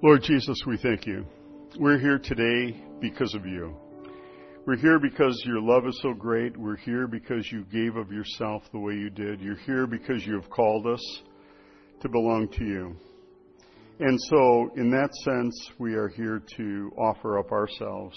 [0.00, 1.26] Lord Jesus, we thank you.
[1.76, 3.74] We're here today because of you.
[4.64, 6.56] We're here because your love is so great.
[6.56, 9.40] We're here because you gave of yourself the way you did.
[9.40, 11.02] You're here because you have called us
[12.00, 12.96] to belong to you.
[13.98, 18.16] And so, in that sense, we are here to offer up ourselves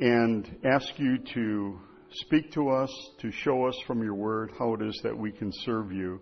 [0.00, 1.78] and ask you to
[2.10, 2.90] speak to us,
[3.20, 6.20] to show us from your word how it is that we can serve you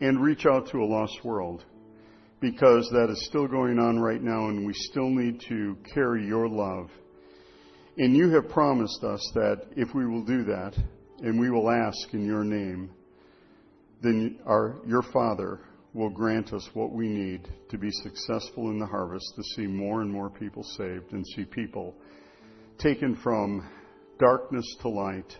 [0.00, 1.64] and reach out to a lost world
[2.40, 6.48] because that is still going on right now and we still need to carry your
[6.48, 6.90] love.
[7.98, 10.74] And you have promised us that if we will do that
[11.18, 12.90] and we will ask in your name,
[14.02, 15.60] then our, your Father
[15.92, 20.00] will grant us what we need to be successful in the harvest, to see more
[20.00, 21.94] and more people saved and see people
[22.78, 23.68] taken from
[24.18, 25.36] darkness to light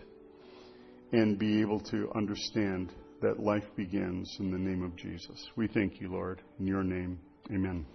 [1.13, 5.49] and be able to understand that life begins in the name of Jesus.
[5.55, 6.41] We thank you, Lord.
[6.59, 7.19] In your name,
[7.51, 7.85] amen.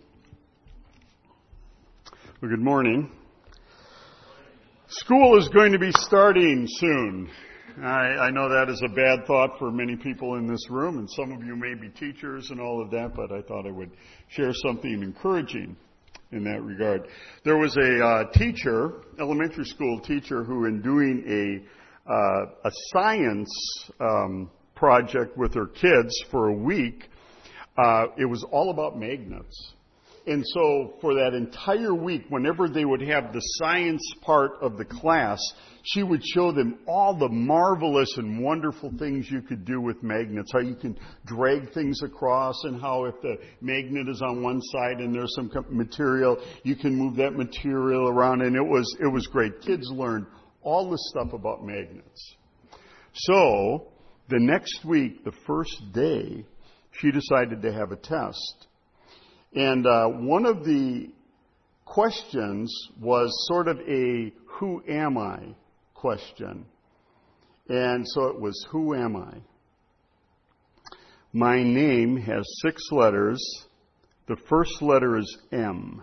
[2.40, 3.10] Well, good morning.
[4.86, 7.28] School is going to be starting soon.
[7.82, 11.10] I, I, know that is a bad thought for many people in this room, and
[11.10, 13.90] some of you may be teachers and all of that, but I thought I would
[14.28, 15.76] share something encouraging
[16.30, 17.08] in that regard.
[17.44, 23.50] There was a uh, teacher, elementary school teacher, who in doing a, uh, a science
[24.00, 27.08] um, project with her kids for a week.
[27.76, 29.72] Uh, it was all about magnets.
[30.26, 34.84] And so for that entire week, whenever they would have the science part of the
[34.84, 35.38] class,
[35.84, 40.50] she would show them all the marvelous and wonderful things you could do with magnets,
[40.52, 44.98] how you can drag things across and how if the magnet is on one side
[44.98, 49.28] and there's some material, you can move that material around and it was, it was
[49.28, 49.60] great.
[49.60, 50.26] Kids learned
[50.62, 52.34] all this stuff about magnets.
[53.14, 53.92] So,
[54.28, 56.44] the next week, the first day,
[56.92, 58.66] she decided to have a test.
[59.54, 61.10] And uh, one of the
[61.84, 65.54] questions was sort of a who am I
[65.94, 66.66] question.
[67.68, 69.38] And so it was who am I?
[71.32, 73.40] My name has six letters.
[74.26, 76.02] The first letter is M.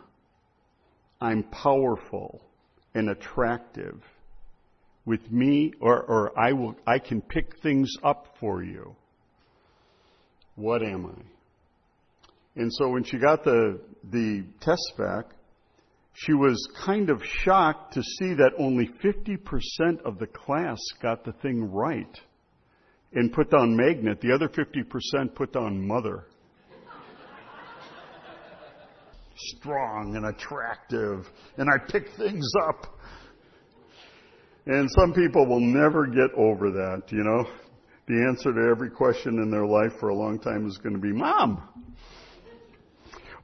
[1.19, 2.41] I'm powerful
[2.93, 4.01] and attractive
[5.05, 8.95] with me or, or I will, I can pick things up for you.
[10.55, 11.21] What am I?
[12.55, 13.79] And so when she got the,
[14.11, 15.25] the test back,
[16.13, 16.55] she was
[16.85, 19.39] kind of shocked to see that only 50%
[20.05, 22.19] of the class got the thing right
[23.13, 24.21] and put down magnet.
[24.21, 26.27] The other 50% put down mother.
[29.35, 31.27] Strong and attractive,
[31.57, 32.85] and I pick things up.
[34.65, 37.45] And some people will never get over that, you know.
[38.07, 41.01] The answer to every question in their life for a long time is going to
[41.01, 41.61] be, Mom!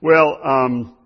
[0.02, 0.97] Well, um,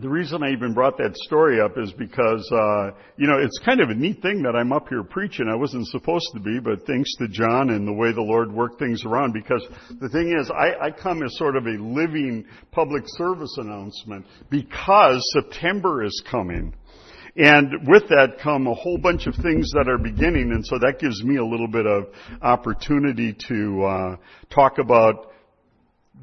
[0.00, 3.80] the reason I even brought that story up is because, uh, you know, it's kind
[3.80, 5.46] of a neat thing that I'm up here preaching.
[5.48, 8.78] I wasn't supposed to be, but thanks to John and the way the Lord worked
[8.78, 9.64] things around, because
[10.00, 15.22] the thing is, I, I come as sort of a living public service announcement because
[15.32, 16.74] September is coming.
[17.36, 21.00] And with that come a whole bunch of things that are beginning, and so that
[21.00, 22.06] gives me a little bit of
[22.42, 24.16] opportunity to uh,
[24.54, 25.32] talk about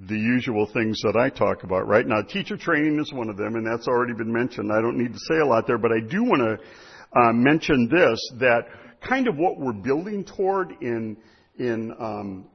[0.08, 2.08] the usual things that I talk about, right?
[2.08, 4.72] Now, teacher training is one of them, and that's already been mentioned.
[4.72, 7.90] I don't need to say a lot there, but I do want to uh, mention
[7.92, 8.62] this, that
[9.02, 11.18] kind of what we're building toward in,
[11.60, 12.46] in um,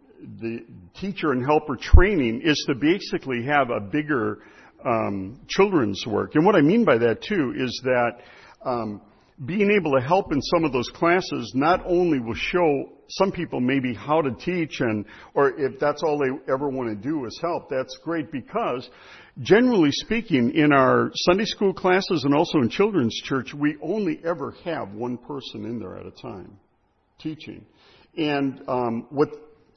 [0.41, 0.65] the
[0.99, 4.39] teacher and helper training is to basically have a bigger
[4.85, 6.37] um, children's work.
[6.37, 8.21] And what I mean by that, too, is that
[8.67, 9.01] um,
[9.45, 13.61] being able to help in some of those classes not only will show some people
[13.61, 15.05] maybe how to teach and
[15.35, 18.89] or if that's all they ever want to do is help that's great because
[19.43, 24.55] generally speaking in our sunday school classes and also in children's church we only ever
[24.65, 26.59] have one person in there at a time
[27.19, 27.65] teaching.
[28.17, 29.29] And um, what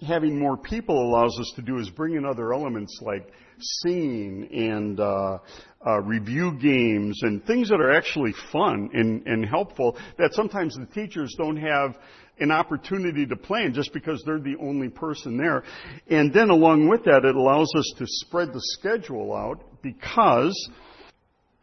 [0.07, 4.99] having more people allows us to do is bring in other elements like singing and
[4.99, 5.37] uh,
[5.85, 10.85] uh, review games and things that are actually fun and, and helpful that sometimes the
[10.87, 11.97] teachers don't have
[12.39, 15.63] an opportunity to plan just because they're the only person there.
[16.09, 20.69] And then along with that, it allows us to spread the schedule out because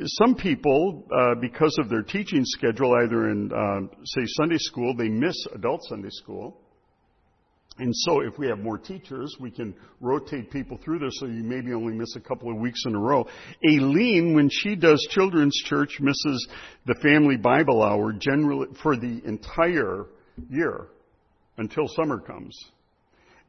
[0.05, 5.09] some people, uh, because of their teaching schedule, either in, uh, say, Sunday school, they
[5.09, 6.61] miss adult Sunday school
[7.79, 11.43] and so if we have more teachers, we can rotate people through there so you
[11.43, 13.27] maybe only miss a couple of weeks in a row.
[13.69, 16.49] Aileen, when she does children's church, misses
[16.87, 20.07] the family Bible hour generally for the entire
[20.49, 20.87] year
[21.59, 22.59] until summer comes.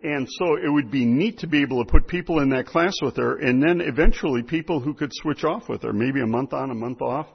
[0.03, 2.93] And so it would be neat to be able to put people in that class
[3.01, 6.53] with her and then eventually people who could switch off with her, maybe a month
[6.53, 7.27] on, a month off.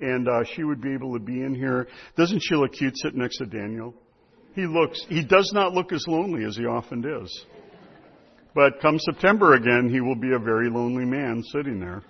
[0.00, 1.86] And uh, she would be able to be in here.
[2.16, 3.94] Doesn't she look cute sitting next to Daniel?
[4.54, 7.46] He looks, he does not look as lonely as he often does.
[8.54, 12.02] But come September again, he will be a very lonely man sitting there.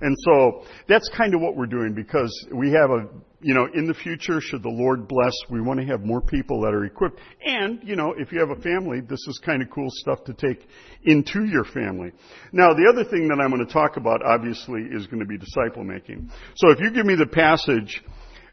[0.00, 3.06] And so that's kind of what we're doing because we have a,
[3.42, 6.62] you know, in the future, should the Lord bless, we want to have more people
[6.62, 7.20] that are equipped.
[7.44, 10.32] And, you know, if you have a family, this is kind of cool stuff to
[10.32, 10.66] take
[11.04, 12.12] into your family.
[12.52, 15.36] Now, the other thing that I'm going to talk about, obviously, is going to be
[15.36, 16.30] disciple making.
[16.56, 18.02] So if you give me the passage,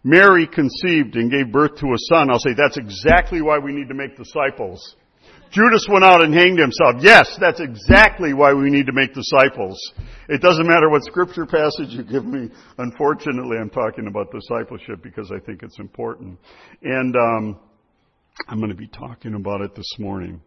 [0.07, 3.89] Mary conceived and gave birth to a son, I'll say that's exactly why we need
[3.89, 4.95] to make disciples.
[5.51, 6.95] Judas went out and hanged himself.
[7.01, 9.77] Yes, that's exactly why we need to make disciples.
[10.29, 12.49] It doesn't matter what scripture passage you give me.
[12.77, 16.39] Unfortunately, I'm talking about discipleship because I think it's important.
[16.83, 17.59] And um,
[18.47, 20.41] I'm going to be talking about it this morning.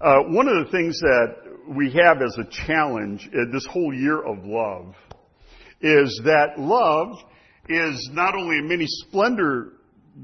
[0.00, 1.36] Uh, one of the things that
[1.76, 4.94] we have as a challenge uh, this whole year of love
[5.82, 7.16] is that love
[7.68, 9.72] is not only a many splendor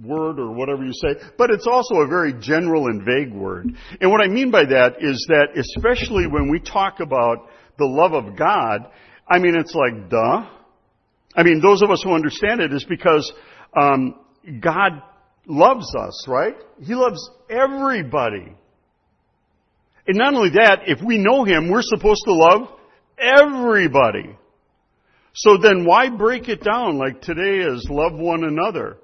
[0.02, 3.70] word or whatever you say, but it's also a very general and vague word.
[4.00, 7.48] And what I mean by that is that especially when we talk about
[7.78, 8.90] the love of God,
[9.28, 10.46] I mean, it's like, duh.
[11.36, 13.32] I mean, those of us who understand it is because
[13.76, 14.14] um,
[14.60, 15.02] God
[15.46, 16.54] loves us, right?
[16.80, 18.54] He loves everybody.
[20.06, 22.68] And not only that, if we know Him, we're supposed to love
[23.18, 24.36] everybody.
[25.34, 28.98] So then why break it down like today is love one another?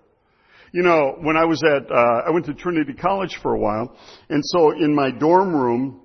[0.72, 3.96] You know, when I was at, uh, I went to Trinity College for a while,
[4.28, 6.00] and so in my dorm room,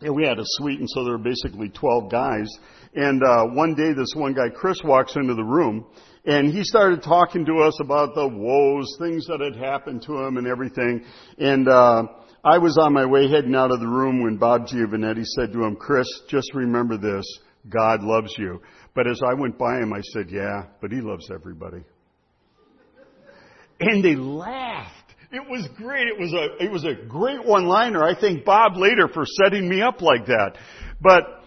[0.00, 2.48] we had a suite, and so there were basically 12 guys.
[2.94, 5.86] And uh, one day, this one guy, Chris, walks into the room,
[6.24, 10.36] and he started talking to us about the woes, things that had happened to him,
[10.36, 11.04] and everything.
[11.38, 12.02] And uh,
[12.44, 15.62] I was on my way heading out of the room when Bob Giovanetti said to
[15.62, 17.24] him, "Chris, just remember this:
[17.68, 18.60] God loves you."
[18.94, 21.82] But as I went by him, I said, "Yeah, but He loves everybody."
[23.80, 25.14] And they laughed.
[25.32, 26.08] It was great.
[26.08, 28.04] It was a, it was a great one-liner.
[28.04, 30.58] I thank Bob later for setting me up like that.
[31.00, 31.42] But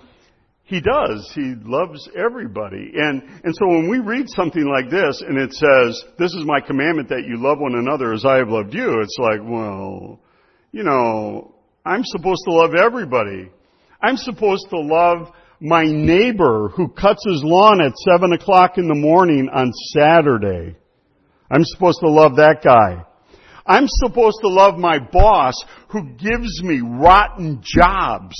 [0.64, 1.32] he does.
[1.36, 2.92] He loves everybody.
[2.96, 6.60] And, and so when we read something like this and it says, this is my
[6.60, 10.20] commandment that you love one another as I have loved you, it's like, well,
[10.72, 11.54] you know,
[11.86, 13.52] I'm supposed to love everybody.
[14.02, 15.32] I'm supposed to love
[15.62, 20.76] my neighbor who cuts his lawn at seven o'clock in the morning on Saturday.
[21.50, 23.06] I'm supposed to love that guy.
[23.66, 25.56] I'm supposed to love my boss
[25.90, 28.36] who gives me rotten jobs.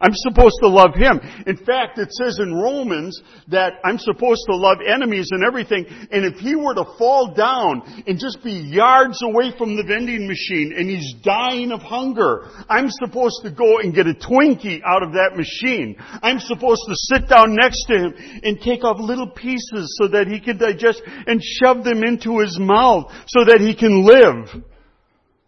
[0.00, 1.20] I'm supposed to love him.
[1.46, 5.86] In fact, it says in Romans that I'm supposed to love enemies and everything.
[6.10, 10.26] And if he were to fall down and just be yards away from the vending
[10.26, 15.04] machine and he's dying of hunger, I'm supposed to go and get a Twinkie out
[15.04, 15.96] of that machine.
[16.22, 20.26] I'm supposed to sit down next to him and take off little pieces so that
[20.26, 24.64] he can digest and shove them into his mouth so that he can live.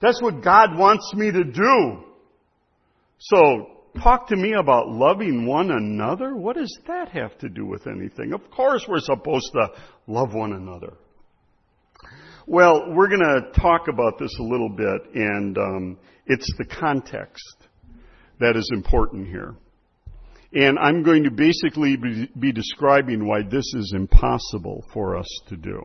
[0.01, 2.05] That's what God wants me to do.
[3.19, 6.37] So, talk to me about loving one another?
[6.37, 8.33] What does that have to do with anything?
[8.33, 9.69] Of course we're supposed to
[10.07, 10.95] love one another.
[12.47, 17.57] Well, we're going to talk about this a little bit, and um, it's the context
[18.39, 19.57] that is important here.
[20.53, 25.57] And I'm going to basically be, be describing why this is impossible for us to
[25.57, 25.83] do.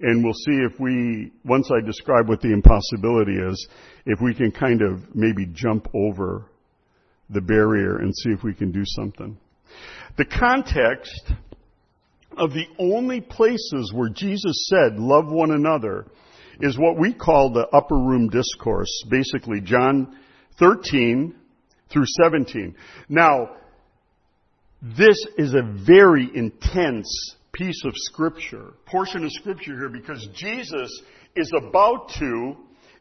[0.00, 3.68] And we'll see if we, once I describe what the impossibility is,
[4.06, 6.50] if we can kind of maybe jump over
[7.32, 9.36] the barrier and see if we can do something.
[10.16, 11.32] The context
[12.36, 16.06] of the only places where Jesus said, love one another,
[16.60, 20.16] is what we call the upper room discourse, basically John
[20.58, 21.34] 13
[21.90, 22.74] through 17.
[23.08, 23.56] Now,
[24.80, 31.02] this is a very intense piece of scripture, portion of scripture here, because Jesus
[31.36, 32.56] is about to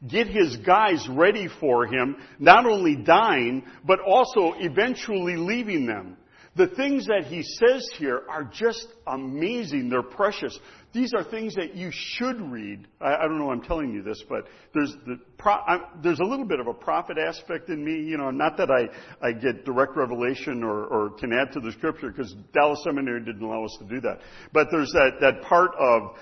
[0.08, 6.18] get his guys ready for him, not only dying, but also eventually leaving them.
[6.54, 9.90] The things that he says here are just amazing.
[9.90, 10.60] They're precious.
[10.92, 12.88] These are things that you should read.
[13.00, 15.56] I, I don't know I'm telling you this, but there's the, pro,
[16.04, 18.06] there's a little bit of a prophet aspect in me.
[18.06, 18.90] You know, not that I,
[19.26, 23.44] I get direct revelation or, or can add to the scripture because Dallas Seminary didn't
[23.44, 24.20] allow us to do that.
[24.52, 26.18] But there's that, that part of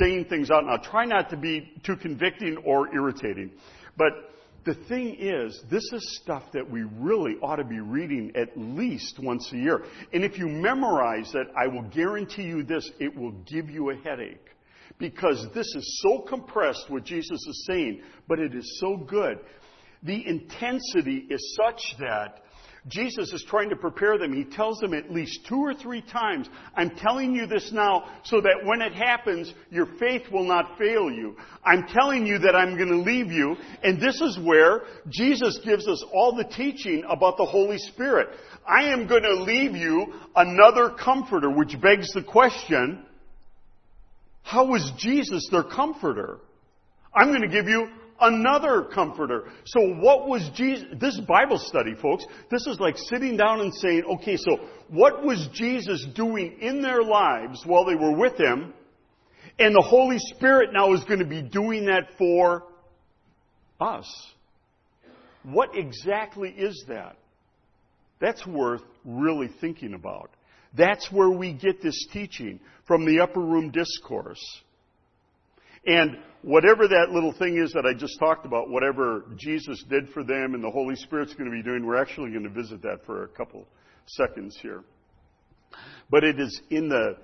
[0.00, 0.64] saying things out.
[0.66, 3.52] Now, try not to be too convicting or irritating.
[3.96, 4.12] But
[4.64, 9.18] the thing is, this is stuff that we really ought to be reading at least
[9.18, 9.84] once a year.
[10.12, 13.96] And if you memorize it, I will guarantee you this, it will give you a
[13.96, 14.44] headache.
[14.98, 19.38] Because this is so compressed what Jesus is saying, but it is so good.
[20.02, 22.42] the intensity is such that
[22.86, 24.32] Jesus is trying to prepare them.
[24.32, 28.40] He tells them at least two or three times, I'm telling you this now so
[28.40, 31.36] that when it happens, your faith will not fail you.
[31.64, 33.56] I'm telling you that I'm going to leave you.
[33.82, 38.28] And this is where Jesus gives us all the teaching about the Holy Spirit.
[38.66, 43.04] I am going to leave you another comforter, which begs the question,
[44.42, 46.38] how was Jesus their comforter?
[47.14, 47.88] I'm going to give you
[48.20, 49.44] another comforter.
[49.64, 54.04] So what was Jesus, this Bible study, folks, this is like sitting down and saying,
[54.16, 54.58] okay, so
[54.88, 58.72] what was Jesus doing in their lives while they were with Him?
[59.58, 62.64] And the Holy Spirit now is going to be doing that for
[63.80, 64.08] us.
[65.42, 67.16] What exactly is that?
[68.20, 70.30] That's worth really thinking about.
[70.76, 74.42] That's where we get this teaching from the upper room discourse.
[75.86, 80.22] And whatever that little thing is that I just talked about, whatever Jesus did for
[80.24, 83.04] them and the Holy Spirit's going to be doing, we're actually going to visit that
[83.06, 83.66] for a couple
[84.06, 84.84] seconds here.
[86.10, 87.16] But it is in the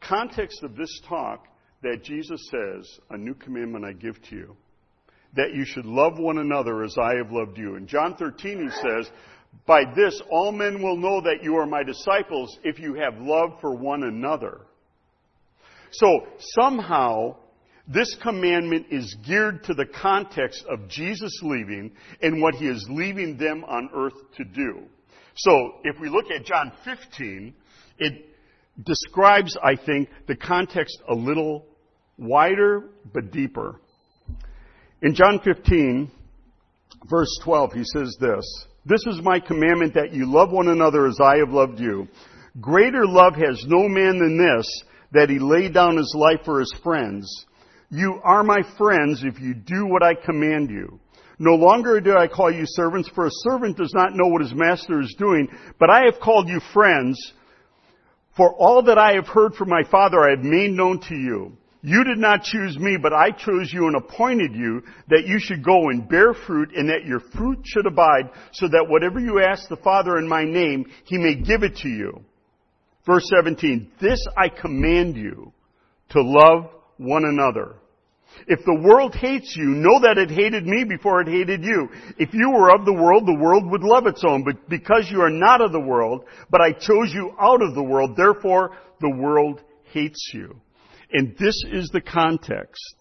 [0.00, 1.46] context of this talk
[1.82, 4.56] that Jesus says, A new commandment I give to you,
[5.36, 7.76] that you should love one another as I have loved you.
[7.76, 9.10] In John 13, he says,
[9.66, 13.60] By this all men will know that you are my disciples if you have love
[13.60, 14.62] for one another.
[15.92, 16.26] So
[16.60, 17.36] somehow,
[17.92, 21.90] this commandment is geared to the context of Jesus leaving
[22.22, 24.82] and what he is leaving them on earth to do.
[25.34, 27.52] So, if we look at John 15,
[27.98, 28.26] it
[28.84, 31.66] describes, I think, the context a little
[32.16, 33.80] wider but deeper.
[35.02, 36.12] In John 15,
[37.10, 41.18] verse 12, he says this, This is my commandment that you love one another as
[41.20, 42.06] I have loved you.
[42.60, 46.72] Greater love has no man than this, that he lay down his life for his
[46.84, 47.46] friends.
[47.90, 51.00] You are my friends if you do what I command you.
[51.40, 54.54] No longer do I call you servants, for a servant does not know what his
[54.54, 57.18] master is doing, but I have called you friends.
[58.36, 61.56] For all that I have heard from my Father I have made known to you.
[61.82, 65.64] You did not choose me, but I chose you and appointed you that you should
[65.64, 69.68] go and bear fruit and that your fruit should abide so that whatever you ask
[69.68, 72.22] the Father in my name, he may give it to you.
[73.06, 75.52] Verse 17, this I command you
[76.10, 77.79] to love one another.
[78.46, 81.88] If the world hates you, know that it hated me before it hated you.
[82.18, 84.44] If you were of the world, the world would love its own.
[84.44, 87.82] But because you are not of the world, but I chose you out of the
[87.82, 90.60] world, therefore the world hates you.
[91.12, 92.96] And this is the context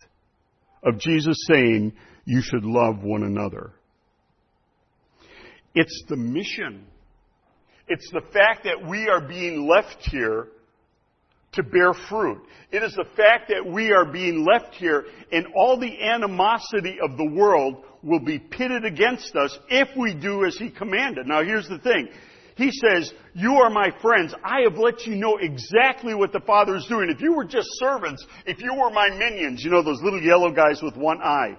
[0.83, 1.93] of Jesus saying
[2.25, 3.71] you should love one another.
[5.75, 6.85] It's the mission.
[7.87, 10.47] It's the fact that we are being left here
[11.53, 12.41] to bear fruit.
[12.71, 17.17] It is the fact that we are being left here and all the animosity of
[17.17, 21.27] the world will be pitted against us if we do as He commanded.
[21.27, 22.09] Now here's the thing.
[22.55, 24.33] He says, you are my friends.
[24.43, 27.09] I have let you know exactly what the Father is doing.
[27.09, 30.51] If you were just servants, if you were my minions, you know, those little yellow
[30.51, 31.57] guys with one eye,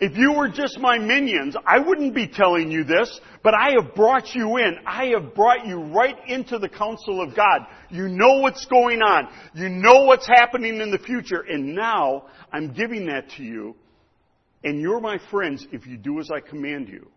[0.00, 3.94] if you were just my minions, I wouldn't be telling you this, but I have
[3.94, 4.76] brought you in.
[4.86, 7.66] I have brought you right into the counsel of God.
[7.90, 9.28] You know what's going on.
[9.54, 11.40] You know what's happening in the future.
[11.40, 13.74] And now I'm giving that to you.
[14.62, 17.08] And you're my friends if you do as I command you.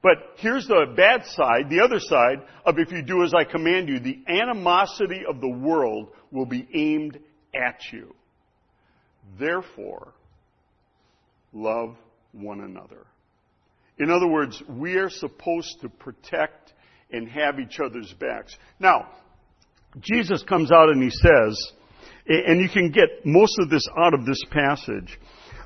[0.00, 3.88] But here's the bad side, the other side of if you do as I command
[3.88, 3.98] you.
[3.98, 7.18] The animosity of the world will be aimed
[7.54, 8.14] at you.
[9.38, 10.12] Therefore,
[11.52, 11.96] love
[12.32, 13.06] one another.
[13.98, 16.72] In other words, we are supposed to protect
[17.10, 18.56] and have each other's backs.
[18.78, 19.10] Now,
[20.00, 21.72] Jesus comes out and he says,
[22.26, 25.18] and you can get most of this out of this passage.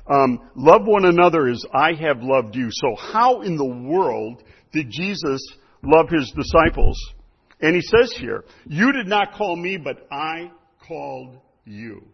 [0.09, 2.69] Um, love one another as I have loved you.
[2.71, 5.41] So how in the world did Jesus
[5.83, 6.97] love his disciples?
[7.61, 10.51] And he says here, you did not call me, but I
[10.87, 12.07] called you.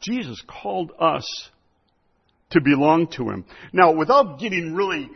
[0.00, 1.50] Jesus called us
[2.50, 3.44] to belong to Him.
[3.72, 5.10] Now, without getting really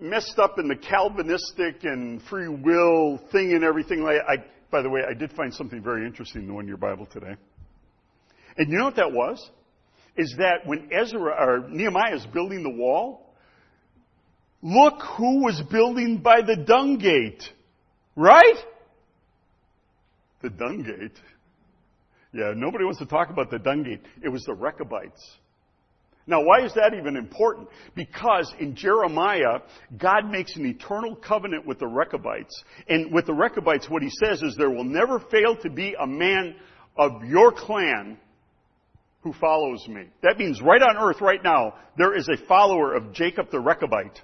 [0.00, 4.90] messed up in the Calvinistic and free will thing and everything, like I, by the
[4.90, 7.36] way, I did find something very interesting in the One Year Bible today.
[8.56, 9.50] And you know what that was?
[10.16, 13.34] Is that when Ezra or Nehemiah is building the wall,
[14.60, 17.42] look who was building by the dung gate.
[18.14, 18.56] Right?
[20.42, 21.18] The dung gate.
[22.34, 24.02] Yeah, nobody wants to talk about the dung gate.
[24.22, 25.36] It was the Rechabites.
[26.26, 27.68] Now, why is that even important?
[27.94, 29.60] Because in Jeremiah,
[29.98, 32.62] God makes an eternal covenant with the Rechabites.
[32.88, 36.06] And with the Rechabites, what he says is there will never fail to be a
[36.06, 36.54] man
[36.96, 38.18] of your clan
[39.22, 40.04] who follows me.
[40.22, 44.18] That means right on earth right now, there is a follower of Jacob the Rechabite,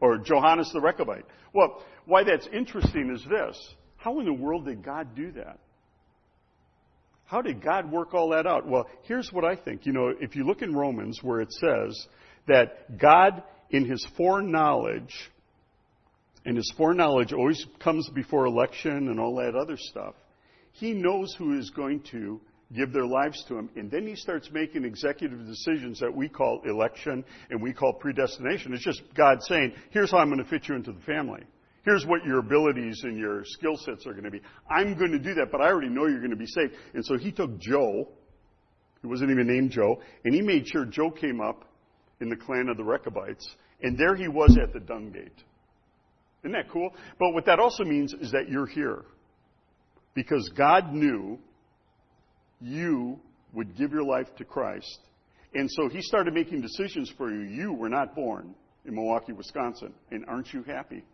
[0.00, 1.24] or Johannes the Rechabite.
[1.52, 3.74] Well, why that's interesting is this.
[3.96, 5.58] How in the world did God do that?
[7.26, 8.66] How did God work all that out?
[8.66, 9.84] Well, here's what I think.
[9.84, 12.06] You know, if you look in Romans where it says
[12.46, 15.12] that God, in his foreknowledge,
[16.44, 20.14] and his foreknowledge always comes before election and all that other stuff,
[20.72, 22.40] he knows who is going to
[22.72, 23.70] give their lives to him.
[23.74, 28.72] And then he starts making executive decisions that we call election and we call predestination.
[28.72, 31.42] It's just God saying, here's how I'm going to fit you into the family.
[31.86, 34.40] Here's what your abilities and your skill sets are going to be.
[34.68, 36.74] I'm going to do that, but I already know you're going to be saved.
[36.94, 38.08] And so he took Joe,
[39.02, 41.64] who wasn't even named Joe, and he made sure Joe came up
[42.20, 43.48] in the clan of the Rechabites.
[43.82, 45.44] And there he was at the dung gate.
[46.42, 46.90] Isn't that cool?
[47.20, 49.04] But what that also means is that you're here.
[50.14, 51.38] Because God knew
[52.60, 53.20] you
[53.52, 54.98] would give your life to Christ.
[55.54, 57.42] And so he started making decisions for you.
[57.48, 59.94] You were not born in Milwaukee, Wisconsin.
[60.10, 61.04] And aren't you happy?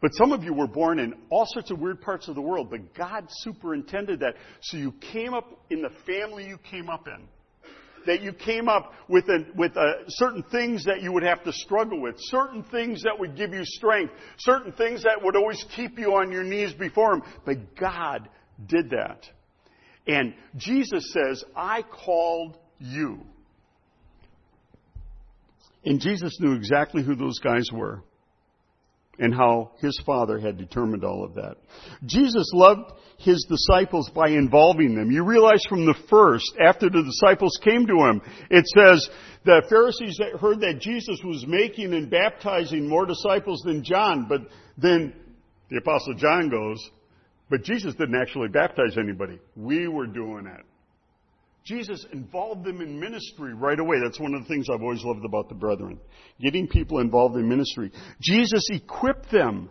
[0.00, 2.70] But some of you were born in all sorts of weird parts of the world,
[2.70, 4.34] but God superintended that.
[4.62, 7.28] So you came up in the family you came up in.
[8.06, 11.52] That you came up with, a, with a, certain things that you would have to
[11.52, 15.98] struggle with, certain things that would give you strength, certain things that would always keep
[15.98, 17.22] you on your knees before Him.
[17.44, 18.26] But God
[18.66, 19.26] did that.
[20.06, 23.20] And Jesus says, I called you.
[25.84, 28.02] And Jesus knew exactly who those guys were
[29.18, 31.56] and how his father had determined all of that.
[32.06, 35.10] Jesus loved his disciples by involving them.
[35.10, 39.08] You realize from the first, after the disciples came to him, it says
[39.44, 44.40] the Pharisees heard that Jesus was making and baptizing more disciples than John, but
[44.78, 45.12] then
[45.70, 46.78] the apostle John goes,
[47.50, 49.38] but Jesus didn't actually baptize anybody.
[49.54, 50.64] We were doing it.
[51.64, 53.98] Jesus involved them in ministry right away.
[54.02, 55.98] That's one of the things I've always loved about the brethren.
[56.40, 57.92] Getting people involved in ministry.
[58.20, 59.68] Jesus equipped them.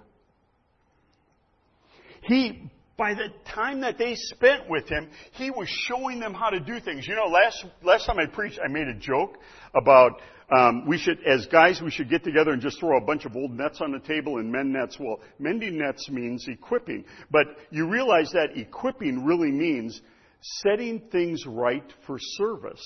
[2.21, 6.59] He, by the time that they spent with him, he was showing them how to
[6.59, 7.07] do things.
[7.07, 9.37] You know, last, last time I preached, I made a joke
[9.73, 10.21] about
[10.55, 13.35] um, we should, as guys, we should get together and just throw a bunch of
[13.35, 14.97] old nets on the table and mend nets.
[14.99, 17.05] Well, mending nets means equipping.
[17.29, 20.01] But you realize that equipping really means
[20.41, 22.83] setting things right for service,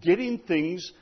[0.00, 0.92] getting things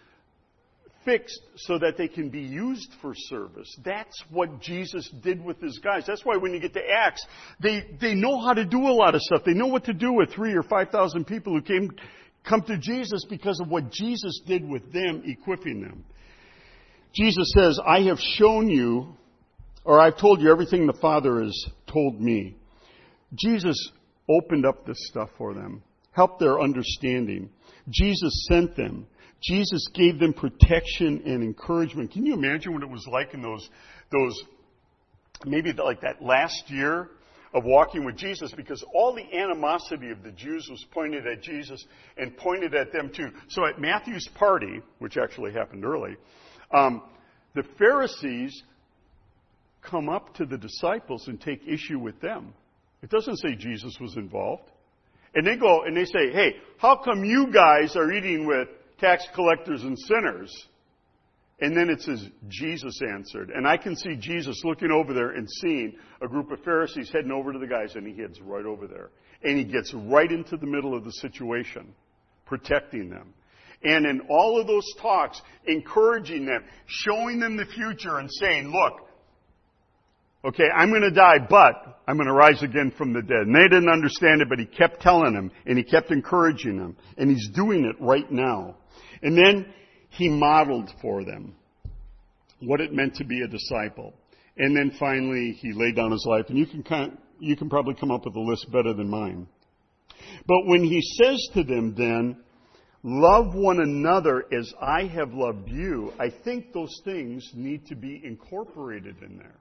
[1.05, 3.75] fixed so that they can be used for service.
[3.85, 6.05] That's what Jesus did with his guys.
[6.07, 7.25] That's why when you get to Acts,
[7.59, 9.43] they, they know how to do a lot of stuff.
[9.45, 11.91] They know what to do with three or five thousand people who came,
[12.47, 16.05] come to Jesus because of what Jesus did with them, equipping them.
[17.15, 19.17] Jesus says, I have shown you,
[19.85, 22.57] or I've told you everything the Father has told me.
[23.35, 23.91] Jesus
[24.31, 27.51] opened up this stuff for them, helped their understanding.
[27.89, 29.07] Jesus sent them.
[29.43, 32.13] Jesus gave them protection and encouragement.
[32.13, 33.69] Can you imagine what it was like in those,
[34.13, 34.43] those,
[35.47, 37.09] maybe like that last year
[37.55, 38.53] of walking with Jesus?
[38.53, 41.85] Because all the animosity of the Jews was pointed at Jesus
[42.19, 43.31] and pointed at them too.
[43.49, 46.17] So at Matthew's party, which actually happened early,
[46.73, 47.03] um,
[47.55, 48.63] the Pharisees
[49.83, 52.53] come up to the disciples and take issue with them.
[53.03, 54.71] It doesn't say Jesus was involved.
[55.35, 59.25] And they go and they say, hey, how come you guys are eating with tax
[59.35, 60.67] collectors and sinners?
[61.61, 63.51] And then it says, Jesus answered.
[63.55, 67.31] And I can see Jesus looking over there and seeing a group of Pharisees heading
[67.31, 69.11] over to the guys, and he heads right over there.
[69.43, 71.95] And he gets right into the middle of the situation,
[72.47, 73.35] protecting them.
[73.83, 79.07] And in all of those talks, encouraging them, showing them the future, and saying, look,
[80.43, 83.47] Okay, I'm going to die, but I'm going to rise again from the dead.
[83.47, 86.97] And they didn't understand it, but he kept telling them, and he kept encouraging them,
[87.19, 88.77] and he's doing it right now.
[89.23, 89.67] And then
[90.09, 91.55] he modeled for them
[92.61, 94.15] what it meant to be a disciple.
[94.57, 97.69] And then finally, he laid down his life, and you can kind of, you can
[97.69, 99.47] probably come up with a list better than mine.
[100.47, 102.43] But when he says to them then,
[103.03, 108.23] love one another as I have loved you, I think those things need to be
[108.25, 109.60] incorporated in there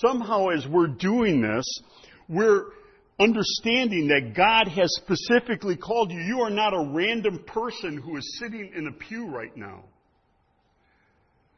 [0.00, 1.66] somehow as we're doing this,
[2.28, 2.64] we're
[3.20, 6.20] understanding that God has specifically called you.
[6.20, 9.84] You are not a random person who is sitting in a pew right now.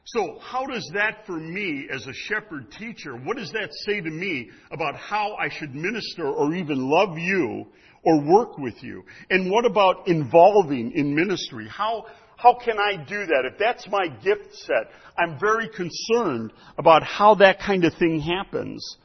[0.07, 4.11] So, how does that for me as a shepherd teacher, what does that say to
[4.11, 7.67] me about how I should minister or even love you
[8.05, 9.03] or work with you?
[9.31, 11.67] And what about involving in ministry?
[11.71, 12.05] How,
[12.37, 13.45] how can I do that?
[13.51, 18.97] If that's my gift set, I'm very concerned about how that kind of thing happens.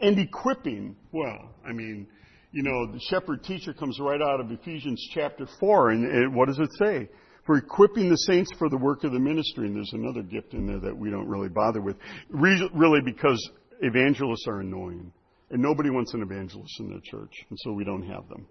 [0.00, 2.08] And equipping, well, I mean,
[2.50, 6.58] you know, the shepherd teacher comes right out of Ephesians chapter 4, and, what does
[6.58, 7.08] it say?
[7.46, 10.66] For equipping the saints for the work of the ministry, and there's another gift in
[10.66, 11.96] there that we don't really bother with.
[12.30, 15.12] Re- really because evangelists are annoying.
[15.50, 18.46] And nobody wants an evangelist in their church, and so we don't have them.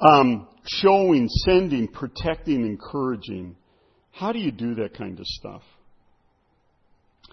[0.00, 3.56] Um, showing, sending, protecting, encouraging.
[4.12, 5.62] How do you do that kind of stuff?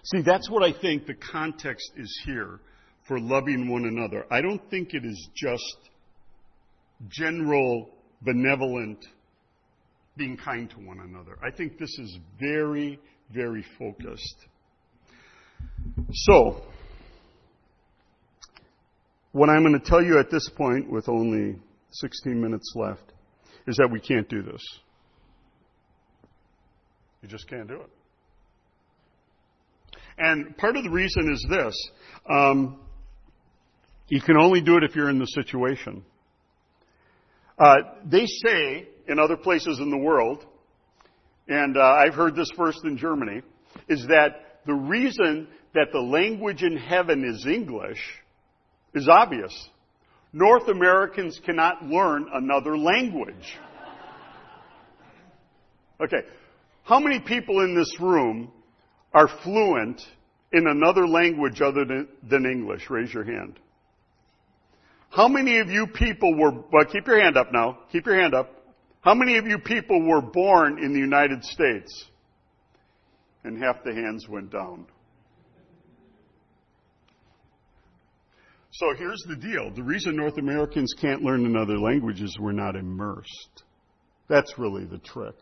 [0.04, 2.60] See, that's what I think the context is here
[3.06, 4.26] for loving one another.
[4.30, 5.90] I don't think it is just
[7.08, 7.90] general
[8.22, 9.04] benevolent
[10.16, 11.38] being kind to one another.
[11.42, 12.98] I think this is very,
[13.32, 14.36] very focused.
[16.12, 16.62] So,
[19.32, 21.56] what I'm going to tell you at this point, with only
[21.92, 23.12] 16 minutes left,
[23.66, 24.62] is that we can't do this.
[27.22, 27.90] You just can't do it.
[30.18, 31.90] And part of the reason is this.
[32.28, 32.80] Um,
[34.08, 36.04] you can only do it if you're in the situation.
[37.58, 40.44] Uh, they say in other places in the world,
[41.48, 43.42] and uh, I've heard this first in Germany,
[43.88, 48.00] is that the reason that the language in heaven is English
[48.94, 49.52] is obvious.
[50.32, 53.58] North Americans cannot learn another language.
[56.00, 56.22] Okay.
[56.84, 58.50] How many people in this room
[59.12, 60.00] are fluent
[60.52, 62.88] in another language other than, than English?
[62.90, 63.58] Raise your hand.
[65.10, 67.80] How many of you people were, well, keep your hand up now.
[67.92, 68.50] Keep your hand up.
[69.02, 72.06] How many of you people were born in the United States?
[73.44, 74.86] And half the hands went down.
[78.72, 79.70] So here's the deal.
[79.74, 83.64] The reason North Americans can't learn another language is we're not immersed.
[84.28, 85.34] That's really the trick.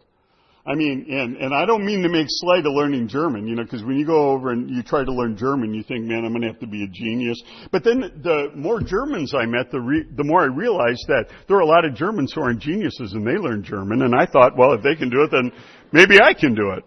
[0.66, 3.62] I mean, and, and I don't mean to make slight of learning German, you know,
[3.62, 6.32] because when you go over and you try to learn German, you think, man, I'm
[6.32, 7.40] going to have to be a genius.
[7.70, 11.56] But then the more Germans I met, the, re, the more I realized that there
[11.56, 14.02] are a lot of Germans who aren't geniuses and they learn German.
[14.02, 15.52] And I thought, well, if they can do it, then
[15.92, 16.84] maybe I can do it.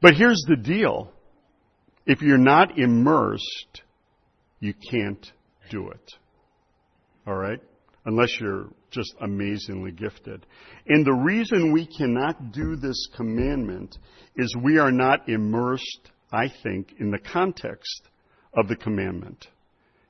[0.00, 1.10] But here's the deal.
[2.06, 3.82] If you're not immersed,
[4.66, 5.32] you can't
[5.70, 6.12] do it.
[7.26, 7.60] Alright?
[8.04, 10.46] Unless you're just amazingly gifted.
[10.86, 13.96] And the reason we cannot do this commandment
[14.36, 18.08] is we are not immersed, I think, in the context
[18.56, 19.48] of the commandment.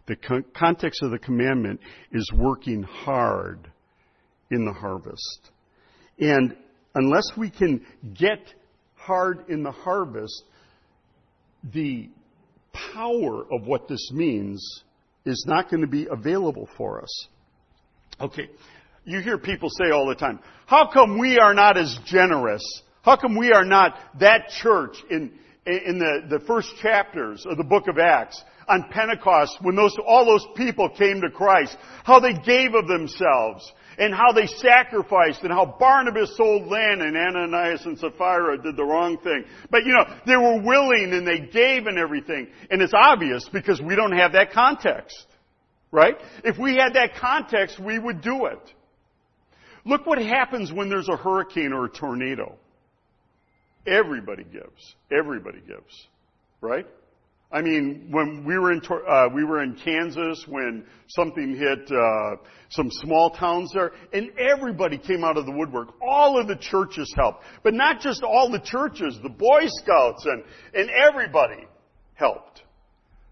[0.07, 1.81] The con- context of the commandment
[2.13, 3.71] is working hard
[4.51, 5.51] in the harvest.
[6.19, 6.57] And
[6.95, 8.55] unless we can get
[8.95, 10.45] hard in the harvest,
[11.73, 12.09] the
[12.95, 14.83] power of what this means
[15.25, 17.27] is not going to be available for us.
[18.21, 18.49] Okay,
[19.05, 22.63] you hear people say all the time, how come we are not as generous?
[23.03, 25.33] How come we are not that church in,
[25.67, 30.25] in the, the first chapters of the book of Acts on Pentecost when those, all
[30.25, 31.77] those people came to Christ?
[32.05, 37.17] How they gave of themselves and how they sacrificed and how Barnabas sold land and
[37.17, 39.45] Ananias and Sapphira did the wrong thing.
[39.71, 42.49] But you know, they were willing and they gave and everything.
[42.71, 45.27] And it's obvious because we don't have that context.
[45.93, 46.17] Right?
[46.45, 48.61] If we had that context, we would do it.
[49.85, 52.57] Look what happens when there's a hurricane or a tornado.
[53.87, 54.95] Everybody gives.
[55.17, 56.07] Everybody gives.
[56.61, 56.87] Right?
[57.51, 62.37] I mean, when we were in uh, we were in Kansas when something hit uh,
[62.71, 65.95] some small towns there, and everybody came out of the woodwork.
[66.03, 69.17] All of the churches helped, but not just all the churches.
[69.23, 70.43] The Boy Scouts and
[70.75, 71.65] and everybody
[72.15, 72.63] helped.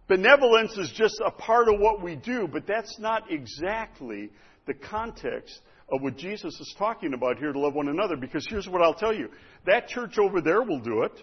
[0.07, 4.31] Benevolence is just a part of what we do, but that's not exactly
[4.67, 8.17] the context of what Jesus is talking about here to love one another.
[8.17, 9.29] Because here's what I'll tell you.
[9.67, 11.21] That church over there will do it.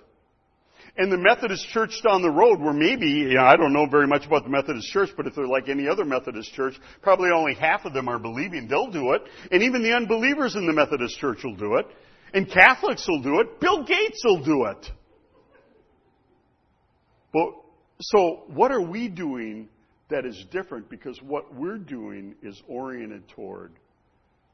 [0.97, 4.07] And the Methodist church down the road, where maybe, you know, I don't know very
[4.07, 7.53] much about the Methodist church, but if they're like any other Methodist church, probably only
[7.53, 9.21] half of them are believing, they'll do it.
[9.51, 11.85] And even the unbelievers in the Methodist church will do it.
[12.33, 13.59] And Catholics will do it.
[13.59, 14.91] Bill Gates will do it.
[17.33, 17.49] But
[18.01, 19.69] so, what are we doing
[20.09, 20.89] that is different?
[20.89, 23.73] Because what we're doing is oriented toward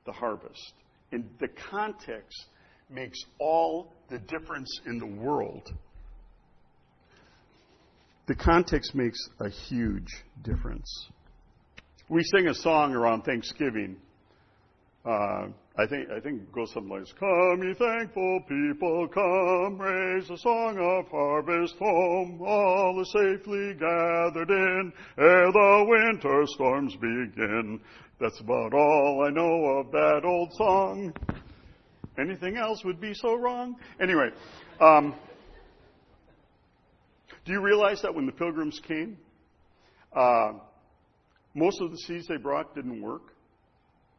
[0.06, 0.74] the harvest.
[1.12, 2.46] And the context
[2.90, 5.72] makes all the difference in the world.
[8.28, 11.08] The context makes a huge difference.
[12.10, 13.98] We sing a song around Thanksgiving.
[15.06, 17.06] Uh, I think I think it goes something like.
[17.18, 22.42] Come, ye thankful people, come, raise a song of harvest home.
[22.42, 27.80] All is safely gathered in, ere the winter storms begin.
[28.20, 31.14] That's about all I know of that old song.
[32.20, 33.76] Anything else would be so wrong.
[34.02, 34.30] Anyway,
[34.82, 35.16] um,
[37.48, 39.18] do you realize that when the pilgrims came,
[40.16, 40.52] uh,
[41.58, 43.34] Most of the seeds they brought didn't work.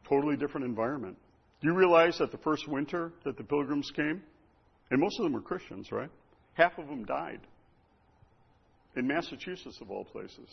[0.09, 1.15] Totally different environment.
[1.61, 4.21] Do you realize that the first winter that the pilgrims came,
[4.91, 6.09] and most of them were Christians, right?
[6.55, 7.39] Half of them died.
[8.97, 10.49] In Massachusetts, of all places.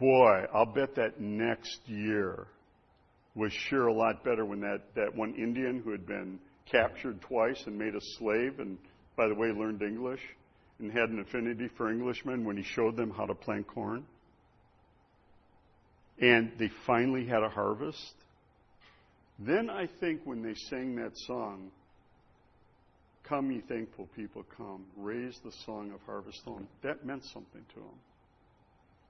[0.00, 2.48] Boy, I'll bet that next year
[3.36, 7.62] was sure a lot better when that, that one Indian who had been captured twice
[7.66, 8.76] and made a slave, and
[9.16, 10.22] by the way, learned English
[10.78, 14.04] and had an affinity for Englishmen when he showed them how to plant corn.
[16.20, 18.14] And they finally had a harvest.
[19.38, 21.70] Then I think when they sang that song,
[23.28, 27.80] Come, ye thankful people, come, raise the song of harvest home, that meant something to
[27.80, 27.98] them.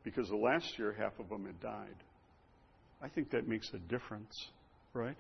[0.05, 1.97] Because the last year, half of them had died.
[3.03, 4.47] I think that makes a difference,
[4.93, 5.17] right?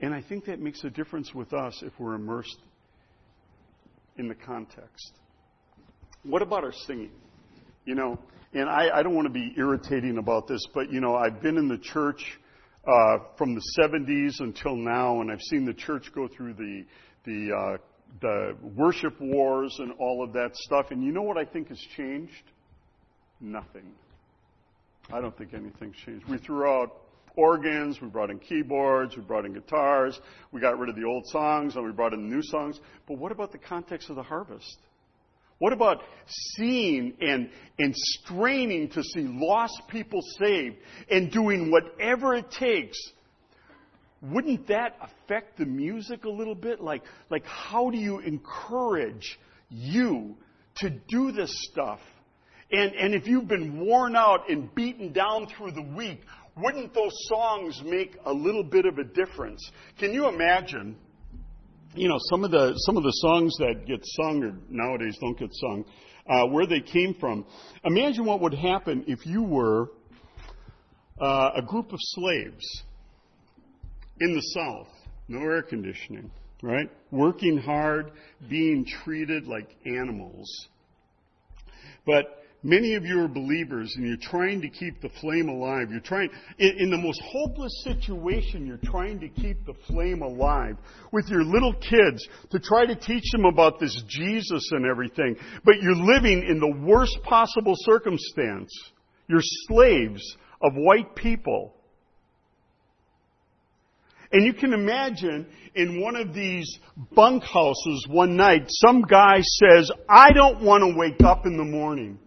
[0.00, 2.58] And I think that makes a difference with us if we're immersed
[4.16, 5.12] in the context.
[6.22, 7.12] What about our singing?
[7.84, 8.18] You know,
[8.52, 11.58] and I, I don't want to be irritating about this, but you know, I've been
[11.58, 12.38] in the church
[12.86, 16.84] uh, from the 70s until now, and I've seen the church go through the
[17.24, 17.76] the uh,
[18.20, 20.86] the worship wars and all of that stuff.
[20.90, 22.52] And you know what I think has changed?
[23.40, 23.92] Nothing.
[25.12, 26.26] I don't think anything's changed.
[26.28, 27.03] We threw out
[27.36, 30.18] organs, we brought in keyboards, we brought in guitars,
[30.52, 32.80] we got rid of the old songs, and we brought in new songs.
[33.06, 34.78] But what about the context of the harvest?
[35.58, 40.76] What about seeing and, and straining to see lost people saved
[41.10, 42.98] and doing whatever it takes?
[44.20, 46.80] Wouldn't that affect the music a little bit?
[46.80, 50.36] Like, like how do you encourage you
[50.76, 52.00] to do this stuff?
[52.72, 56.20] And, and if you've been worn out and beaten down through the week,
[56.56, 59.60] wouldn't those songs make a little bit of a difference?
[59.98, 60.96] Can you imagine?
[61.94, 65.38] You know, some of the some of the songs that get sung or nowadays don't
[65.38, 65.84] get sung,
[66.28, 67.44] uh, where they came from.
[67.84, 69.90] Imagine what would happen if you were
[71.20, 72.82] uh, a group of slaves
[74.20, 74.88] in the South,
[75.28, 76.30] no air conditioning,
[76.62, 76.90] right?
[77.10, 78.12] Working hard,
[78.48, 80.68] being treated like animals.
[82.06, 85.88] But Many of you are believers and you're trying to keep the flame alive.
[85.90, 90.78] You're trying, in, in, the most hopeless situation, you're trying to keep the flame alive
[91.12, 95.36] with your little kids to try to teach them about this Jesus and everything.
[95.62, 98.70] But you're living in the worst possible circumstance.
[99.28, 100.22] You're slaves
[100.62, 101.74] of white people.
[104.32, 106.78] And you can imagine in one of these
[107.14, 112.20] bunkhouses one night, some guy says, I don't want to wake up in the morning.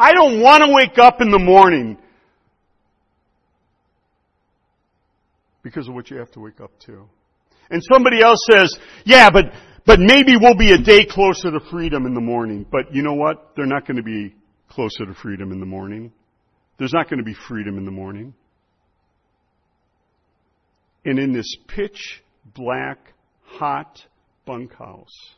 [0.00, 1.98] I don't want to wake up in the morning
[5.62, 7.06] because of what you have to wake up to.
[7.70, 9.52] And somebody else says, yeah, but,
[9.84, 12.64] but maybe we'll be a day closer to freedom in the morning.
[12.72, 13.52] But you know what?
[13.56, 14.34] They're not going to be
[14.70, 16.12] closer to freedom in the morning.
[16.78, 18.32] There's not going to be freedom in the morning.
[21.04, 22.22] And in this pitch
[22.54, 23.12] black,
[23.44, 24.00] hot
[24.46, 25.34] bunkhouse,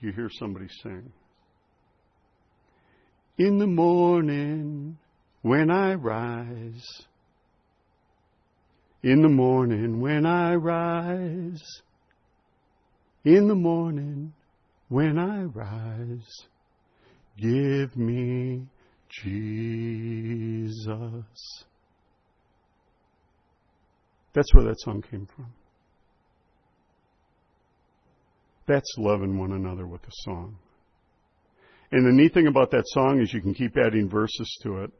[0.00, 1.12] you hear somebody sing.
[3.38, 4.96] In the morning
[5.42, 6.84] when I rise,
[9.02, 11.62] in the morning when I rise,
[13.24, 14.32] in the morning
[14.88, 16.46] when I rise,
[17.36, 18.66] give me
[19.10, 20.84] Jesus.
[24.32, 25.52] That's where that song came from.
[28.66, 30.56] That's loving one another with a song.
[31.92, 34.90] And the neat thing about that song is you can keep adding verses to it.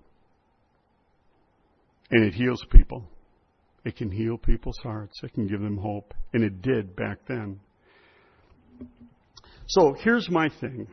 [2.10, 3.08] And it heals people.
[3.84, 5.20] It can heal people's hearts.
[5.22, 6.14] It can give them hope.
[6.32, 7.60] And it did back then.
[9.68, 10.86] So here's my thing.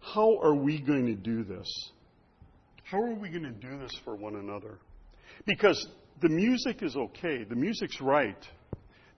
[0.00, 1.68] How are we going to do this?
[2.84, 4.78] How are we going to do this for one another?
[5.46, 5.86] Because
[6.22, 7.44] the music is okay.
[7.44, 8.42] The music's right.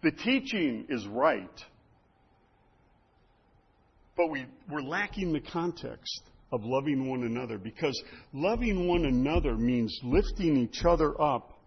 [0.03, 1.61] The teaching is right.
[4.17, 6.23] But we, we're lacking the context
[6.53, 8.01] of loving one another because
[8.33, 11.59] loving one another means lifting each other up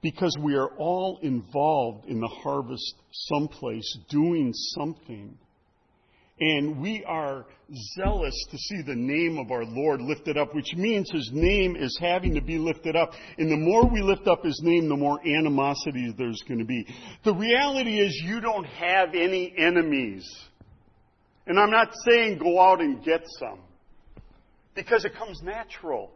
[0.00, 5.36] because we are all involved in the harvest someplace doing something.
[6.40, 7.46] And we are
[7.96, 11.98] zealous to see the name of our Lord lifted up, which means His name is
[12.00, 13.10] having to be lifted up.
[13.38, 16.86] And the more we lift up His name, the more animosity there's going to be.
[17.24, 20.24] The reality is you don't have any enemies.
[21.48, 23.58] And I'm not saying go out and get some,
[24.74, 26.12] because it comes natural.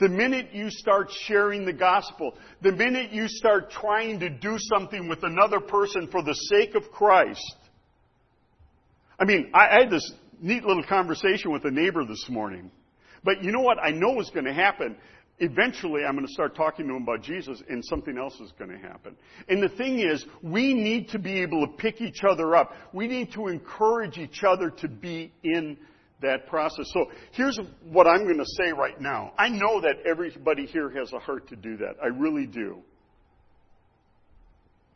[0.00, 5.08] The minute you start sharing the gospel, the minute you start trying to do something
[5.08, 7.56] with another person for the sake of Christ,
[9.20, 12.70] I mean, I, had this neat little conversation with a neighbor this morning.
[13.24, 14.96] But you know what I know is going to happen?
[15.40, 18.70] Eventually, I'm going to start talking to him about Jesus, and something else is going
[18.70, 19.16] to happen.
[19.48, 22.72] And the thing is, we need to be able to pick each other up.
[22.92, 25.76] We need to encourage each other to be in
[26.22, 26.86] that process.
[26.92, 29.32] So here's what I'm going to say right now.
[29.38, 31.94] I know that everybody here has a heart to do that.
[32.02, 32.78] I really do.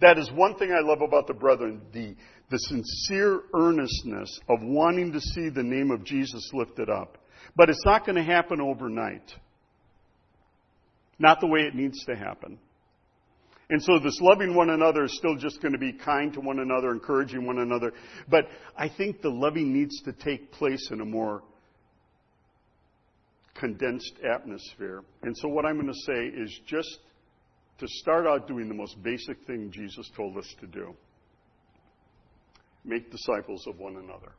[0.01, 2.17] That is one thing I love about the brethren, the,
[2.51, 7.19] the sincere earnestness of wanting to see the name of Jesus lifted up.
[7.55, 9.33] But it's not going to happen overnight.
[11.19, 12.59] Not the way it needs to happen.
[13.71, 16.59] And so this loving one another is still just going to be kind to one
[16.59, 17.93] another, encouraging one another.
[18.29, 18.47] But
[18.77, 21.43] I think the loving needs to take place in a more
[23.55, 25.03] condensed atmosphere.
[25.23, 26.99] And so what I'm going to say is just
[27.79, 30.95] to start out doing the most basic thing Jesus told us to do
[32.85, 34.33] make disciples of one another.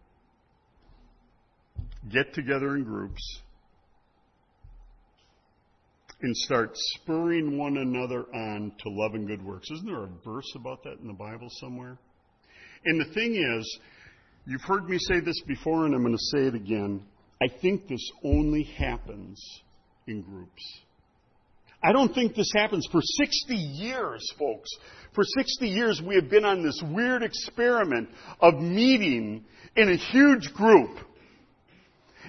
[2.11, 3.41] Get together in groups
[6.23, 9.69] and start spurring one another on to love and good works.
[9.69, 11.97] Isn't there a verse about that in the Bible somewhere?
[12.85, 13.79] And the thing is,
[14.45, 17.03] you've heard me say this before, and I'm going to say it again.
[17.41, 19.41] I think this only happens
[20.07, 20.63] in groups.
[21.83, 24.69] I don't think this happens for 60 years, folks.
[25.13, 28.07] For 60 years, we have been on this weird experiment
[28.39, 29.43] of meeting
[29.75, 30.99] in a huge group.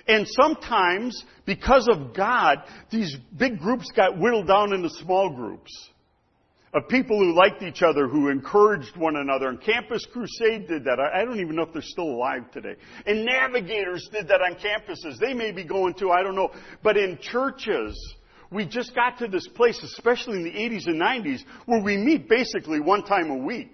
[0.06, 2.58] And sometimes, because of God,
[2.90, 5.70] these big groups got whittled down into small groups
[6.74, 9.48] of people who liked each other, who encouraged one another.
[9.48, 10.98] And Campus Crusade did that.
[10.98, 12.74] I don't even know if they're still alive today.
[13.06, 15.18] And Navigators did that on campuses.
[15.18, 16.50] They may be going to, I don't know.
[16.82, 17.96] But in churches,
[18.50, 22.28] we just got to this place, especially in the 80s and 90s, where we meet
[22.28, 23.72] basically one time a week.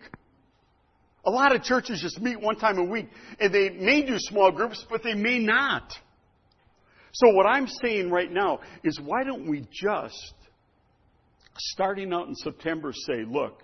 [1.25, 4.53] A lot of churches just meet one time a week, and they may do small
[4.53, 5.93] groups, but they may not.
[7.13, 10.35] So what I'm saying right now is why don't we just,
[11.59, 13.63] starting out in September, say, look,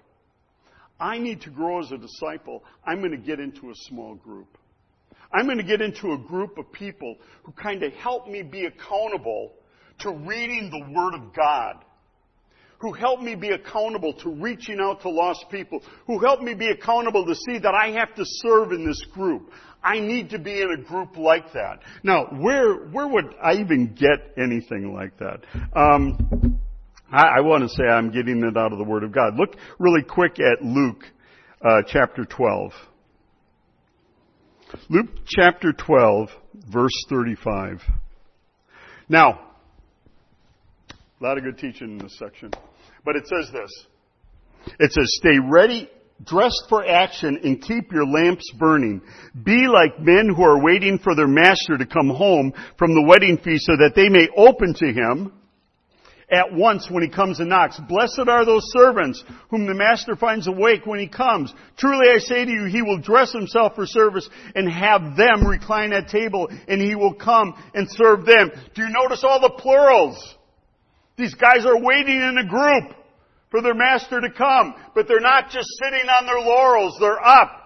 [0.98, 2.64] I need to grow as a disciple.
[2.86, 4.58] I'm going to get into a small group.
[5.32, 8.64] I'm going to get into a group of people who kind of help me be
[8.64, 9.52] accountable
[10.00, 11.84] to reading the Word of God,
[12.78, 16.68] who help me be accountable to reaching out to lost people, who help me be
[16.68, 19.50] accountable to see that I have to serve in this group.
[19.86, 21.78] I need to be in a group like that.
[22.02, 25.44] Now, where where would I even get anything like that?
[25.74, 26.58] Um,
[27.10, 29.36] I, I want to say I'm getting it out of the Word of God.
[29.36, 31.04] Look really quick at Luke
[31.64, 32.72] uh, chapter 12.
[34.88, 36.30] Luke chapter 12,
[36.72, 37.80] verse 35.
[39.08, 39.40] Now,
[41.20, 42.50] a lot of good teaching in this section.
[43.04, 43.86] But it says this.
[44.80, 45.88] It says, stay ready,
[46.24, 49.02] dressed for action, and keep your lamps burning.
[49.42, 53.38] Be like men who are waiting for their master to come home from the wedding
[53.38, 55.32] feast so that they may open to him
[56.30, 57.78] at once when he comes and knocks.
[57.88, 61.54] Blessed are those servants whom the master finds awake when he comes.
[61.76, 65.92] Truly I say to you, he will dress himself for service and have them recline
[65.92, 68.50] at table and he will come and serve them.
[68.74, 70.34] Do you notice all the plurals?
[71.16, 72.96] These guys are waiting in a group
[73.56, 77.62] for their master to come, but they're not just sitting on their laurels, they're up.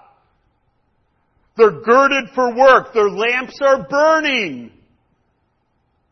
[1.57, 2.95] They're girded for work.
[2.95, 4.71] Their lamps are burning.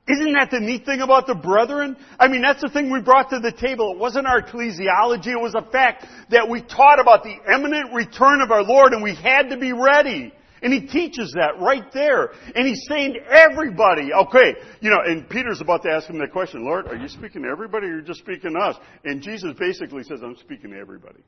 [0.08, 1.96] Isn't that the neat thing about the brethren?
[2.18, 3.92] I mean, that's the thing we brought to the table.
[3.92, 5.28] It wasn't our ecclesiology.
[5.28, 9.02] It was a fact that we taught about the imminent return of our Lord and
[9.02, 10.32] we had to be ready.
[10.62, 12.30] And he teaches that right there.
[12.54, 16.32] And he's saying to everybody, okay, you know, and Peter's about to ask him that
[16.32, 18.76] question, Lord, are you speaking to everybody or are you just speaking to us?
[19.04, 21.20] And Jesus basically says, I'm speaking to everybody.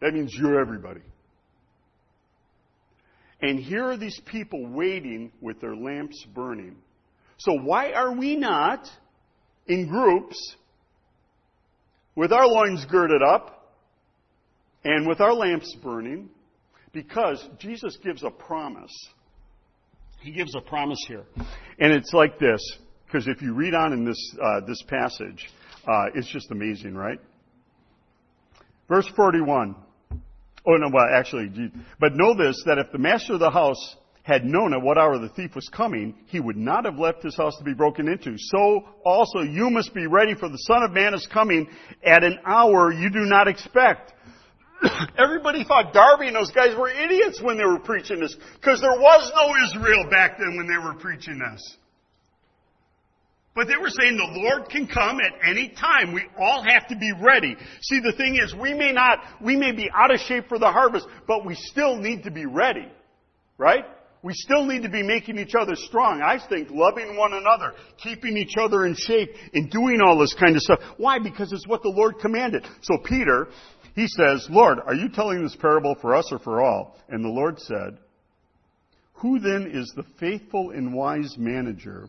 [0.00, 1.02] That means you're everybody.
[3.42, 6.76] And here are these people waiting with their lamps burning.
[7.38, 8.86] So why are we not
[9.66, 10.36] in groups
[12.14, 13.74] with our loins girded up
[14.84, 16.28] and with our lamps burning
[16.92, 18.94] because Jesus gives a promise.
[20.20, 21.24] He gives a promise here.
[21.78, 22.60] And it's like this,
[23.06, 25.48] because if you read on in this, uh, this passage,
[25.86, 27.18] uh, it's just amazing, right?
[28.88, 29.74] Verse 41.
[30.66, 34.44] Oh, no, well, actually, but know this, that if the master of the house had
[34.44, 37.56] known at what hour the thief was coming, he would not have left his house
[37.56, 38.34] to be broken into.
[38.36, 41.66] So also you must be ready for the Son of Man is coming
[42.04, 44.12] at an hour you do not expect.
[45.18, 48.98] Everybody thought Darby and those guys were idiots when they were preaching this, because there
[48.98, 51.76] was no Israel back then when they were preaching this.
[53.54, 56.14] But they were saying the Lord can come at any time.
[56.14, 57.56] We all have to be ready.
[57.82, 60.70] See, the thing is, we may not, we may be out of shape for the
[60.70, 62.86] harvest, but we still need to be ready.
[63.58, 63.84] Right?
[64.22, 66.20] We still need to be making each other strong.
[66.22, 67.72] I think loving one another,
[68.02, 70.80] keeping each other in shape, and doing all this kind of stuff.
[70.98, 71.18] Why?
[71.18, 72.66] Because it's what the Lord commanded.
[72.82, 73.48] So Peter,
[73.94, 76.96] he says, Lord, are you telling this parable for us or for all?
[77.08, 77.98] And the Lord said,
[79.14, 82.08] Who then is the faithful and wise manager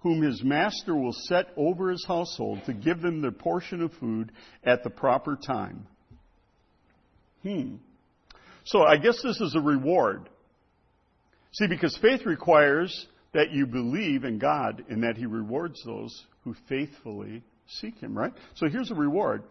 [0.00, 4.32] whom his master will set over his household to give them their portion of food
[4.64, 5.86] at the proper time?
[7.42, 7.76] Hmm.
[8.64, 10.28] So I guess this is a reward.
[11.52, 16.54] See, because faith requires that you believe in God and that He rewards those who
[16.68, 18.32] faithfully seek Him, right?
[18.54, 19.42] So here's a reward.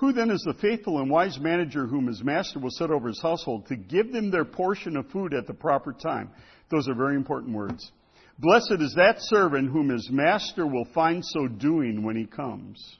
[0.00, 3.20] Who then is the faithful and wise manager whom his master will set over his
[3.20, 6.30] household to give them their portion of food at the proper time?
[6.70, 7.92] Those are very important words.
[8.38, 12.96] Blessed is that servant whom his master will find so doing when he comes.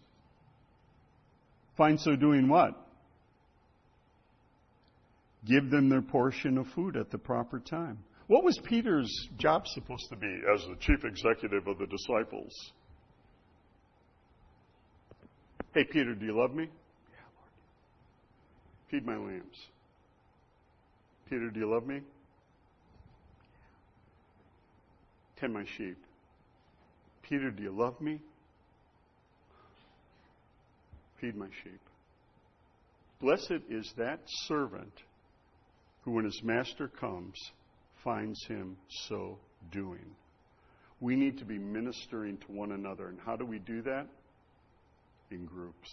[1.78, 2.72] Find so doing what?
[5.46, 7.96] Give them their portion of food at the proper time.
[8.26, 12.52] What was Peter's job supposed to be as the chief executive of the disciples?
[15.72, 16.68] Hey, Peter, do you love me?
[18.90, 19.56] Feed my lambs.
[21.28, 22.00] Peter, do you love me?
[25.38, 25.96] Tend my sheep.
[27.22, 28.20] Peter, do you love me?
[31.20, 31.80] Feed my sheep.
[33.20, 34.92] Blessed is that servant
[36.02, 37.36] who, when his master comes,
[38.02, 38.76] finds him
[39.06, 39.38] so
[39.70, 40.16] doing.
[41.00, 43.08] We need to be ministering to one another.
[43.08, 44.06] And how do we do that?
[45.30, 45.90] In groups.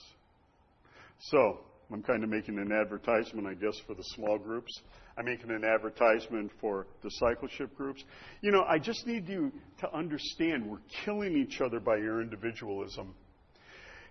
[1.20, 1.60] So,
[1.92, 4.72] I'm kind of making an advertisement, I guess, for the small groups.
[5.18, 8.04] I'm making an advertisement for discipleship groups.
[8.42, 13.16] You know, I just need you to understand we're killing each other by your individualism.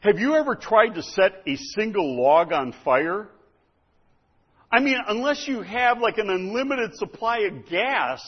[0.01, 3.29] Have you ever tried to set a single log on fire?
[4.72, 8.22] I mean, unless you have like an unlimited supply of gas,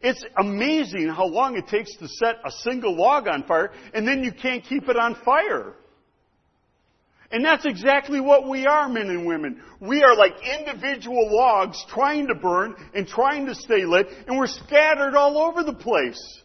[0.00, 4.22] it's amazing how long it takes to set a single log on fire, and then
[4.22, 5.74] you can't keep it on fire.
[7.34, 9.60] And that's exactly what we are, men and women.
[9.80, 14.46] We are like individual logs trying to burn and trying to stay lit, and we're
[14.46, 16.42] scattered all over the place.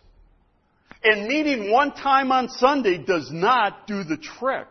[1.03, 4.65] And meeting one time on Sunday does not do the trick.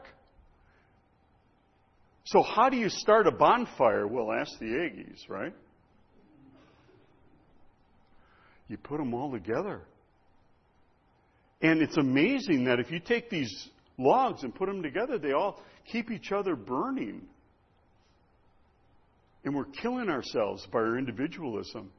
[2.25, 4.05] So how do you start a bonfire?
[4.05, 5.55] Well, ask the Aggies, right?
[8.67, 9.83] You put them all together.
[11.63, 13.69] And it's amazing that if you take these
[13.99, 17.23] logs and put them together, they all keep each other burning.
[19.45, 21.91] And we're killing ourselves by our individualism.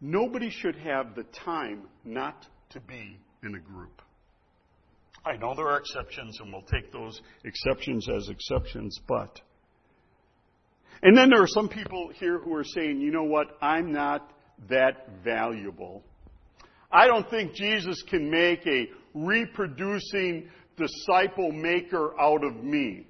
[0.00, 4.02] Nobody should have the time not to be in a group.
[5.24, 9.40] I know there are exceptions, and we'll take those exceptions as exceptions, but.
[11.02, 14.30] And then there are some people here who are saying, you know what, I'm not
[14.68, 16.02] that valuable.
[16.90, 23.06] I don't think Jesus can make a reproducing disciple maker out of me.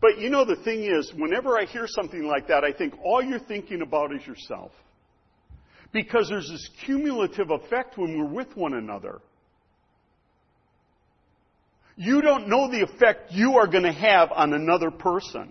[0.00, 3.22] But you know, the thing is, whenever I hear something like that, I think all
[3.22, 4.72] you're thinking about is yourself.
[5.92, 9.20] Because there's this cumulative effect when we're with one another.
[11.96, 15.50] You don't know the effect you are going to have on another person.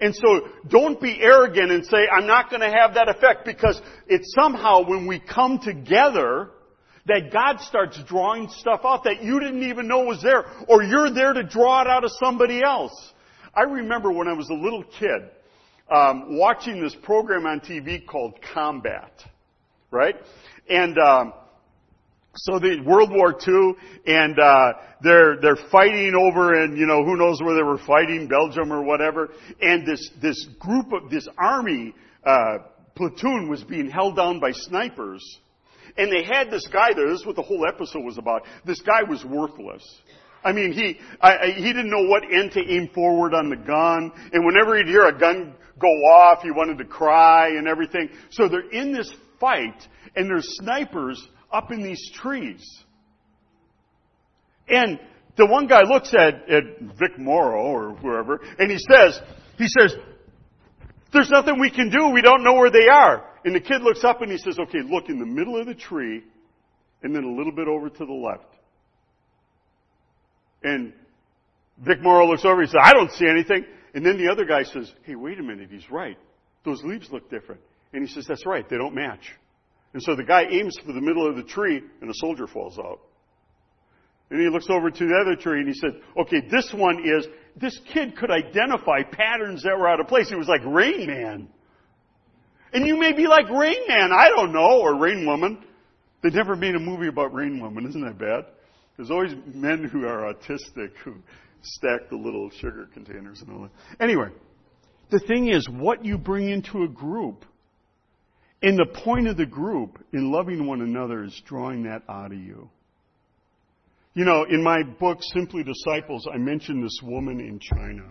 [0.00, 3.80] And so don't be arrogant and say, I'm not going to have that effect because
[4.06, 6.50] it's somehow when we come together
[7.06, 11.10] that God starts drawing stuff out that you didn't even know was there or you're
[11.10, 13.12] there to draw it out of somebody else.
[13.54, 15.30] I remember when I was a little kid
[15.90, 19.12] um, watching this program on TV called Combat,
[19.90, 20.16] right?
[20.68, 21.32] And um,
[22.34, 23.74] so the World War II,
[24.06, 28.28] and uh, they're they're fighting over, and you know who knows where they were fighting,
[28.28, 29.30] Belgium or whatever.
[29.60, 31.94] And this this group of this army
[32.24, 32.58] uh,
[32.94, 35.22] platoon was being held down by snipers,
[35.96, 37.08] and they had this guy there.
[37.08, 38.42] This is what the whole episode was about.
[38.64, 39.82] This guy was worthless.
[40.44, 43.56] I mean, he I, I, he didn't know what end to aim forward on the
[43.56, 48.10] gun, and whenever he'd hear a gun go off, he wanted to cry and everything.
[48.30, 52.62] So they're in this fight, and there's snipers up in these trees.
[54.68, 54.98] And
[55.36, 56.64] the one guy looks at, at
[56.98, 59.20] Vic Morrow or whoever, and he says,
[59.58, 59.96] he says,
[61.12, 62.08] there's nothing we can do.
[62.08, 63.24] We don't know where they are.
[63.46, 65.74] And the kid looks up and he says, okay, look in the middle of the
[65.74, 66.24] tree
[67.04, 68.52] and then a little bit over to the left.
[70.64, 70.92] And
[71.78, 73.64] Vic Morrow looks over and he says, I don't see anything.
[73.94, 76.18] And then the other guy says, hey, wait a minute, he's right.
[76.64, 77.60] Those leaves look different.
[77.92, 79.32] And he says, that's right, they don't match.
[79.94, 82.80] And so the guy aims for the middle of the tree, and a soldier falls
[82.80, 82.98] out.
[84.30, 87.28] And he looks over to the other tree and he said, okay, this one is,
[87.54, 90.28] this kid could identify patterns that were out of place.
[90.28, 91.48] He was like Rain Man.
[92.76, 95.64] And you may be like Rain Man, I don't know, or Rain Woman.
[96.22, 98.44] They never made a movie about Rain Woman, isn't that bad?
[98.98, 101.14] There's always men who are autistic who
[101.62, 103.70] stack the little sugar containers and all that.
[103.98, 104.28] Anyway,
[105.08, 107.46] the thing is, what you bring into a group,
[108.62, 112.38] and the point of the group in loving one another is drawing that out of
[112.38, 112.68] you.
[114.12, 118.04] You know, in my book, Simply Disciples, I mentioned this woman in China.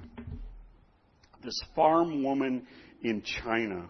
[1.44, 2.66] This farm woman
[3.04, 3.86] in China.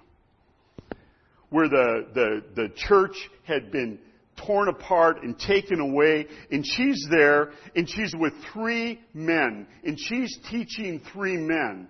[1.49, 3.99] Where the, the, the church had been
[4.45, 10.37] torn apart and taken away, and she's there, and she's with three men, and she's
[10.49, 11.87] teaching three men.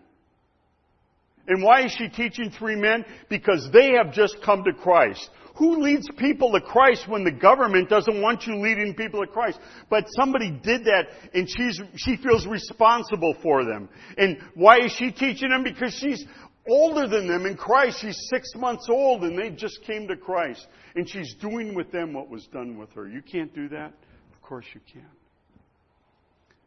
[1.48, 3.06] And why is she teaching three men?
[3.30, 5.30] Because they have just come to Christ.
[5.58, 9.58] Who leads people to Christ when the government doesn't want you leading people to Christ?
[9.90, 13.88] But somebody did that and she's, she feels responsible for them.
[14.18, 15.64] And why is she teaching them?
[15.64, 16.26] Because she's
[16.68, 18.00] older than them in Christ.
[18.02, 20.66] She's six months old and they just came to Christ.
[20.96, 23.08] And she's doing with them what was done with her.
[23.08, 23.94] You can't do that?
[24.34, 25.08] Of course you can.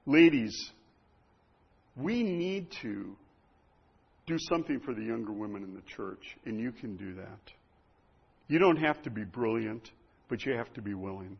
[0.07, 0.57] Ladies,
[1.97, 3.17] we need to
[4.27, 7.53] do something for the younger women in the church, and you can do that.
[8.47, 9.91] You don't have to be brilliant,
[10.29, 11.39] but you have to be willing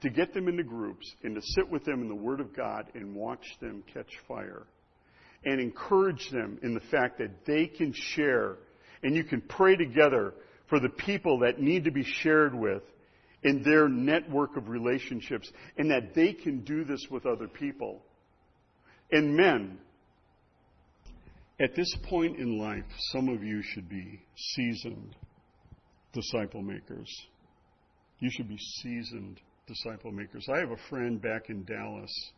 [0.00, 2.84] to get them into groups and to sit with them in the Word of God
[2.94, 4.66] and watch them catch fire
[5.44, 8.56] and encourage them in the fact that they can share
[9.02, 10.34] and you can pray together
[10.68, 12.82] for the people that need to be shared with
[13.42, 18.02] in their network of relationships and that they can do this with other people.
[19.10, 19.78] And men,
[21.60, 25.16] at this point in life, some of you should be seasoned
[26.12, 27.08] disciple makers.
[28.18, 30.46] You should be seasoned disciple makers.
[30.52, 32.30] I have a friend back in Dallas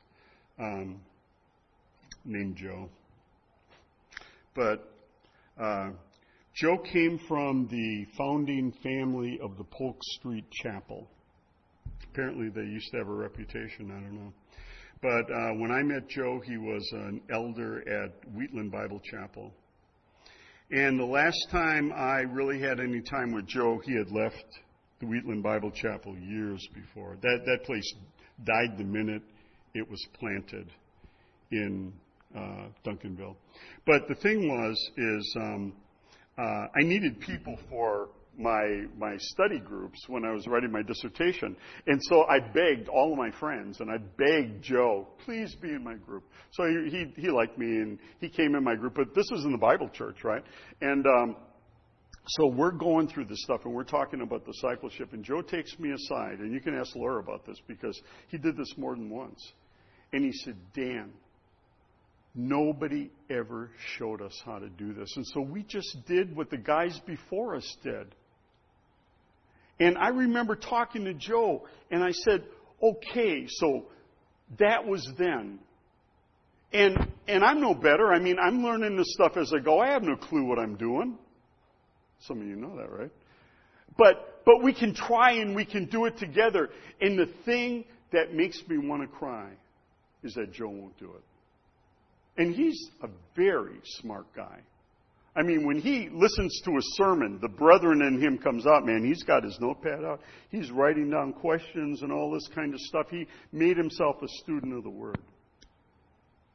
[0.59, 1.01] um,
[2.25, 2.89] named Joe.
[4.55, 4.93] But
[5.59, 5.91] uh,
[6.55, 11.09] Joe came from the founding family of the Polk Street Chapel.
[12.13, 13.91] Apparently, they used to have a reputation.
[13.91, 14.33] I don't know.
[15.03, 19.53] But uh, when I met Joe, he was an elder at Wheatland Bible Chapel.
[20.71, 24.45] And the last time I really had any time with Joe, he had left
[25.01, 27.17] the Wheatland Bible Chapel years before.
[27.23, 27.95] That that place
[28.45, 29.23] died the minute
[29.75, 30.71] it was planted
[31.51, 31.93] in
[32.37, 33.37] uh, Duncanville.
[33.87, 35.73] But the thing was, is um,
[36.39, 38.09] uh, I needed people for
[38.39, 41.57] my my study groups when I was writing my dissertation.
[41.87, 45.85] And so I begged all of my friends and I begged Joe, please be in
[45.85, 46.25] my group.
[46.53, 48.95] So he he, he liked me and he came in my group.
[48.95, 50.43] But this was in the Bible church, right?
[50.81, 51.37] And um,
[52.27, 55.13] so we're going through this stuff and we're talking about discipleship.
[55.13, 58.57] And Joe takes me aside, and you can ask Laura about this because he did
[58.57, 59.41] this more than once.
[60.13, 61.13] And he said, Dan,
[62.35, 65.13] Nobody ever showed us how to do this.
[65.17, 68.15] And so we just did what the guys before us did.
[69.81, 72.45] And I remember talking to Joe, and I said,
[72.83, 73.87] okay, so
[74.59, 75.59] that was then.
[76.73, 78.13] And, and I'm no better.
[78.13, 79.81] I mean, I'm learning this stuff as I go.
[79.81, 81.19] I have no clue what I'm doing.
[82.21, 83.11] Some of you know that, right?
[83.97, 86.71] But, but we can try and we can do it together.
[87.01, 89.51] And the thing that makes me want to cry
[90.23, 91.23] is that Joe won't do it.
[92.37, 94.61] And he's a very smart guy.
[95.37, 99.05] I mean, when he listens to a sermon, the brethren in him comes out, man,
[99.05, 100.21] he's got his notepad out.
[100.51, 103.07] He's writing down questions and all this kind of stuff.
[103.11, 105.19] He made himself a student of the Word.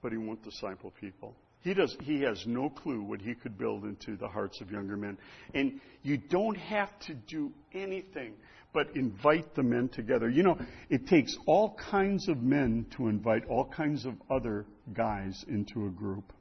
[0.01, 1.33] But he won't disciple people.
[1.61, 4.97] He, does, he has no clue what he could build into the hearts of younger
[4.97, 5.17] men.
[5.55, 8.33] And you don't have to do anything
[8.75, 10.29] but invite the men together.
[10.29, 10.59] You know,
[10.89, 15.89] it takes all kinds of men to invite all kinds of other guys into a
[15.89, 16.33] group.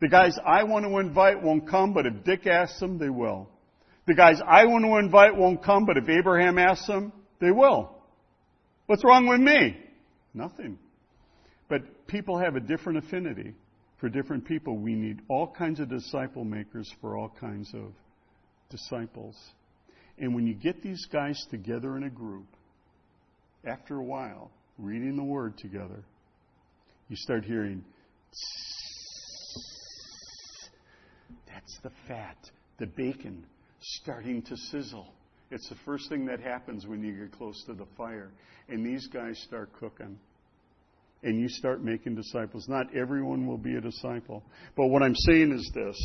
[0.00, 3.48] The guys I want to invite won't come, but if Dick asks them, they will.
[4.08, 7.92] The guys I want to invite won't come, but if Abraham asks them, they will.
[8.86, 9.76] What's wrong with me?
[10.34, 10.78] Nothing.
[11.68, 13.54] But people have a different affinity
[14.00, 14.76] for different people.
[14.76, 17.92] We need all kinds of disciple makers for all kinds of
[18.68, 19.36] disciples.
[20.18, 22.46] And when you get these guys together in a group,
[23.64, 26.04] after a while, reading the Word together,
[27.08, 27.84] you start hearing,
[31.46, 32.36] that's the fat,
[32.78, 33.44] the bacon
[33.80, 35.12] starting to sizzle.
[35.50, 38.30] It's the first thing that happens when you get close to the fire.
[38.68, 40.18] And these guys start cooking.
[41.22, 42.68] And you start making disciples.
[42.68, 44.42] Not everyone will be a disciple.
[44.76, 45.96] But what I'm saying is this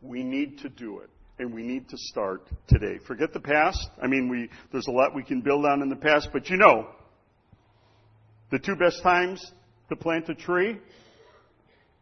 [0.00, 2.98] we need to do it and we need to start today.
[3.06, 3.88] Forget the past.
[4.02, 6.56] I mean, we, there's a lot we can build on in the past, but you
[6.56, 6.88] know,
[8.50, 9.52] the two best times
[9.88, 10.78] to plant a tree,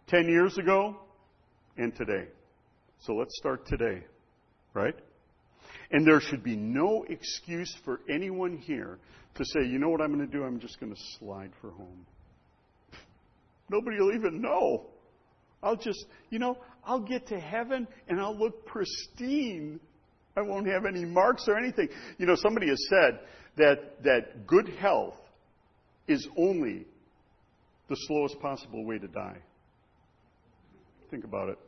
[0.09, 0.97] 10 years ago
[1.77, 2.27] and today.
[3.01, 4.05] So let's start today,
[4.75, 4.95] right?
[5.93, 8.99] And there should be no excuse for anyone here
[9.37, 10.45] to say, you know what I'm going to do?
[10.45, 12.07] I'm just going to slide for home.
[13.69, 14.87] Nobody will even know.
[15.63, 19.81] I'll just, you know, I'll get to heaven and I'll look pristine.
[20.37, 21.89] I won't have any marks or anything.
[22.19, 23.21] You know, somebody has said
[23.57, 25.15] that, that good health
[26.07, 26.87] is only
[27.89, 29.39] the slowest possible way to die.
[31.11, 31.59] Think about it.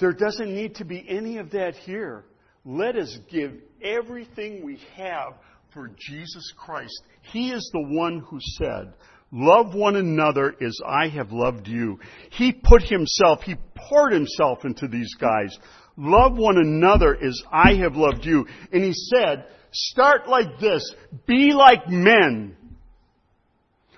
[0.00, 2.24] There doesn't need to be any of that here.
[2.64, 3.52] Let us give
[3.82, 5.34] everything we have
[5.72, 7.02] for Jesus Christ.
[7.32, 8.94] He is the one who said,
[9.32, 11.98] Love one another as I have loved you.
[12.30, 15.56] He put himself, he poured himself into these guys.
[15.96, 18.46] Love one another as I have loved you.
[18.72, 20.94] And he said, start like this.
[21.26, 22.56] Be like men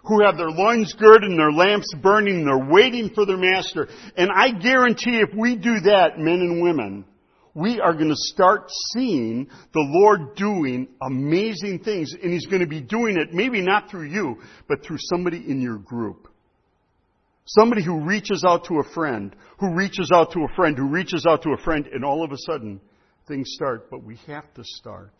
[0.04, 3.88] who have their loins girded and their lamps burning they're waiting for their master.
[4.16, 7.04] And I guarantee if we do that, men and women,
[7.54, 12.12] we are going to start seeing the Lord doing amazing things.
[12.12, 14.36] And He's going to be doing it maybe not through you,
[14.68, 16.28] but through somebody in your group.
[17.46, 21.26] Somebody who reaches out to a friend, who reaches out to a friend, who reaches
[21.28, 22.80] out to a friend, and all of a sudden
[23.28, 25.12] things start, but we have to start.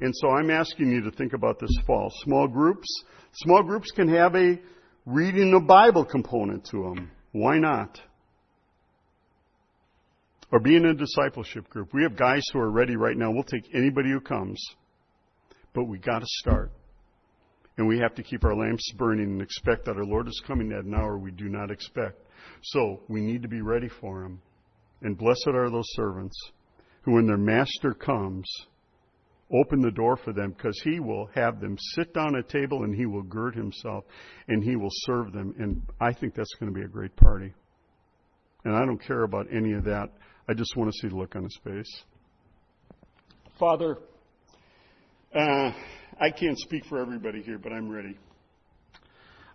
[0.00, 2.10] And so I'm asking you to think about this fall.
[2.24, 2.86] Small groups,
[3.32, 4.58] small groups can have a
[5.06, 7.10] reading the Bible component to them.
[7.32, 8.00] Why not?
[10.50, 11.92] Or be in a discipleship group.
[11.92, 13.30] We have guys who are ready right now.
[13.30, 14.62] We'll take anybody who comes.
[15.74, 16.72] But we gotta start.
[17.76, 20.72] And we have to keep our lamps burning and expect that our Lord is coming
[20.72, 22.20] at an hour we do not expect.
[22.62, 24.40] So we need to be ready for Him.
[25.02, 26.36] And blessed are those servants
[27.02, 28.50] who, when their master comes,
[29.52, 32.94] open the door for them because He will have them sit down at table and
[32.94, 34.04] He will gird Himself
[34.48, 35.54] and He will serve them.
[35.58, 37.54] And I think that's going to be a great party.
[38.64, 40.08] And I don't care about any of that.
[40.50, 42.02] I just want to see the look on His face.
[43.58, 43.98] Father,
[45.34, 45.72] uh,
[46.18, 48.16] I can't speak for everybody here, but I'm ready.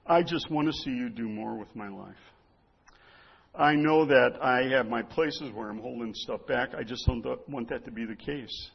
[0.05, 2.13] I just want to see you do more with my life.
[3.55, 6.75] I know that I have my places where I'm holding stuff back.
[6.77, 8.69] I just don't want that to be the case.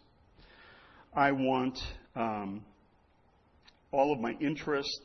[1.15, 1.79] I want
[2.17, 2.65] um,
[3.93, 5.03] all of my interest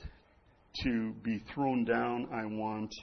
[0.84, 2.28] to be thrown down.
[2.34, 2.94] I want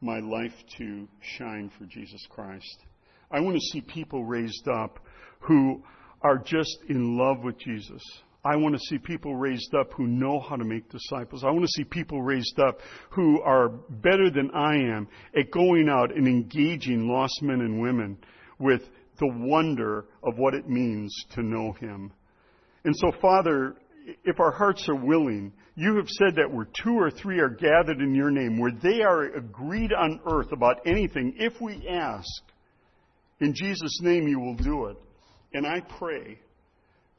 [0.00, 2.84] my life to shine for Jesus Christ.
[3.30, 4.98] I want to see people raised up
[5.40, 5.82] who
[6.22, 8.02] are just in love with Jesus.
[8.44, 11.44] I want to see people raised up who know how to make disciples.
[11.44, 12.78] I want to see people raised up
[13.10, 15.08] who are better than I am
[15.38, 18.16] at going out and engaging lost men and women
[18.58, 18.82] with
[19.18, 22.12] the wonder of what it means to know Him.
[22.84, 23.76] And so, Father,
[24.24, 28.00] if our hearts are willing, you have said that where two or three are gathered
[28.00, 32.26] in your name, where they are agreed on earth about anything, if we ask,
[33.40, 34.96] in Jesus' name you will do it.
[35.52, 36.38] And I pray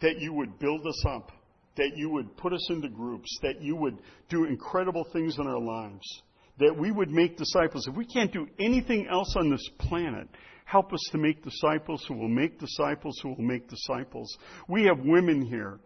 [0.02, 1.32] that you would build us up,
[1.78, 3.98] that you would put us into groups, that you would
[4.30, 6.22] do incredible things in our lives,
[6.60, 7.88] that we would make disciples.
[7.88, 10.28] If we can't do anything else on this planet,
[10.66, 14.38] help us to make disciples who will make disciples who will make disciples.
[14.68, 15.80] We have women here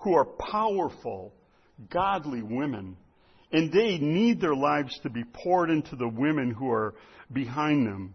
[0.00, 1.34] who are powerful,
[1.90, 2.96] godly women,
[3.52, 6.94] and they need their lives to be poured into the women who are
[7.32, 8.14] behind them,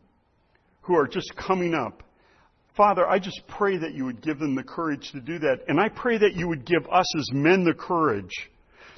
[0.85, 2.03] who are just coming up
[2.75, 5.59] Father, I just pray that you would give them the courage to do that.
[5.69, 8.33] And I pray that you would give us as men the courage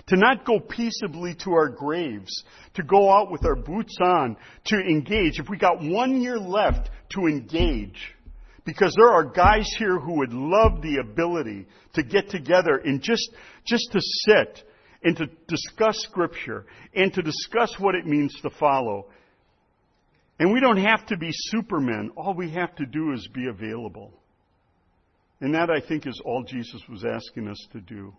[0.08, 2.44] to not go peaceably to our graves,
[2.76, 4.36] to go out with our boots on,
[4.66, 5.40] to engage.
[5.40, 8.16] If we got one year left to engage,
[8.66, 13.30] because there are guys here who would love the ability to get together and just,
[13.66, 14.64] just to sit
[15.04, 16.66] and to discuss scripture
[16.96, 19.08] and to discuss what it means to follow
[20.40, 22.12] and we don't have to be supermen.
[22.16, 24.14] All we have to do is be available.
[25.42, 28.14] And that, I think, is all Jesus was asking us to do.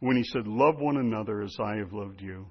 [0.00, 2.46] When he said, Love one another as I have loved you.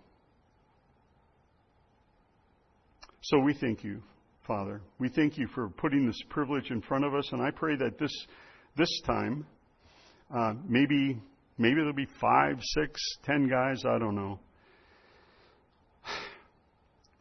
[3.21, 4.01] So we thank you,
[4.47, 4.81] Father.
[4.97, 7.29] We thank you for putting this privilege in front of us.
[7.31, 8.11] And I pray that this,
[8.77, 9.45] this time,
[10.33, 11.21] uh, maybe,
[11.57, 14.39] maybe there'll be five, six, ten guys, I don't know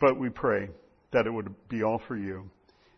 [0.01, 0.69] but we pray
[1.13, 2.49] that it would be all for you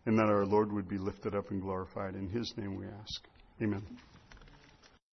[0.05, 2.15] and that our Lord would be lifted up and glorified.
[2.15, 3.27] In His name we ask.
[3.61, 3.85] Amen.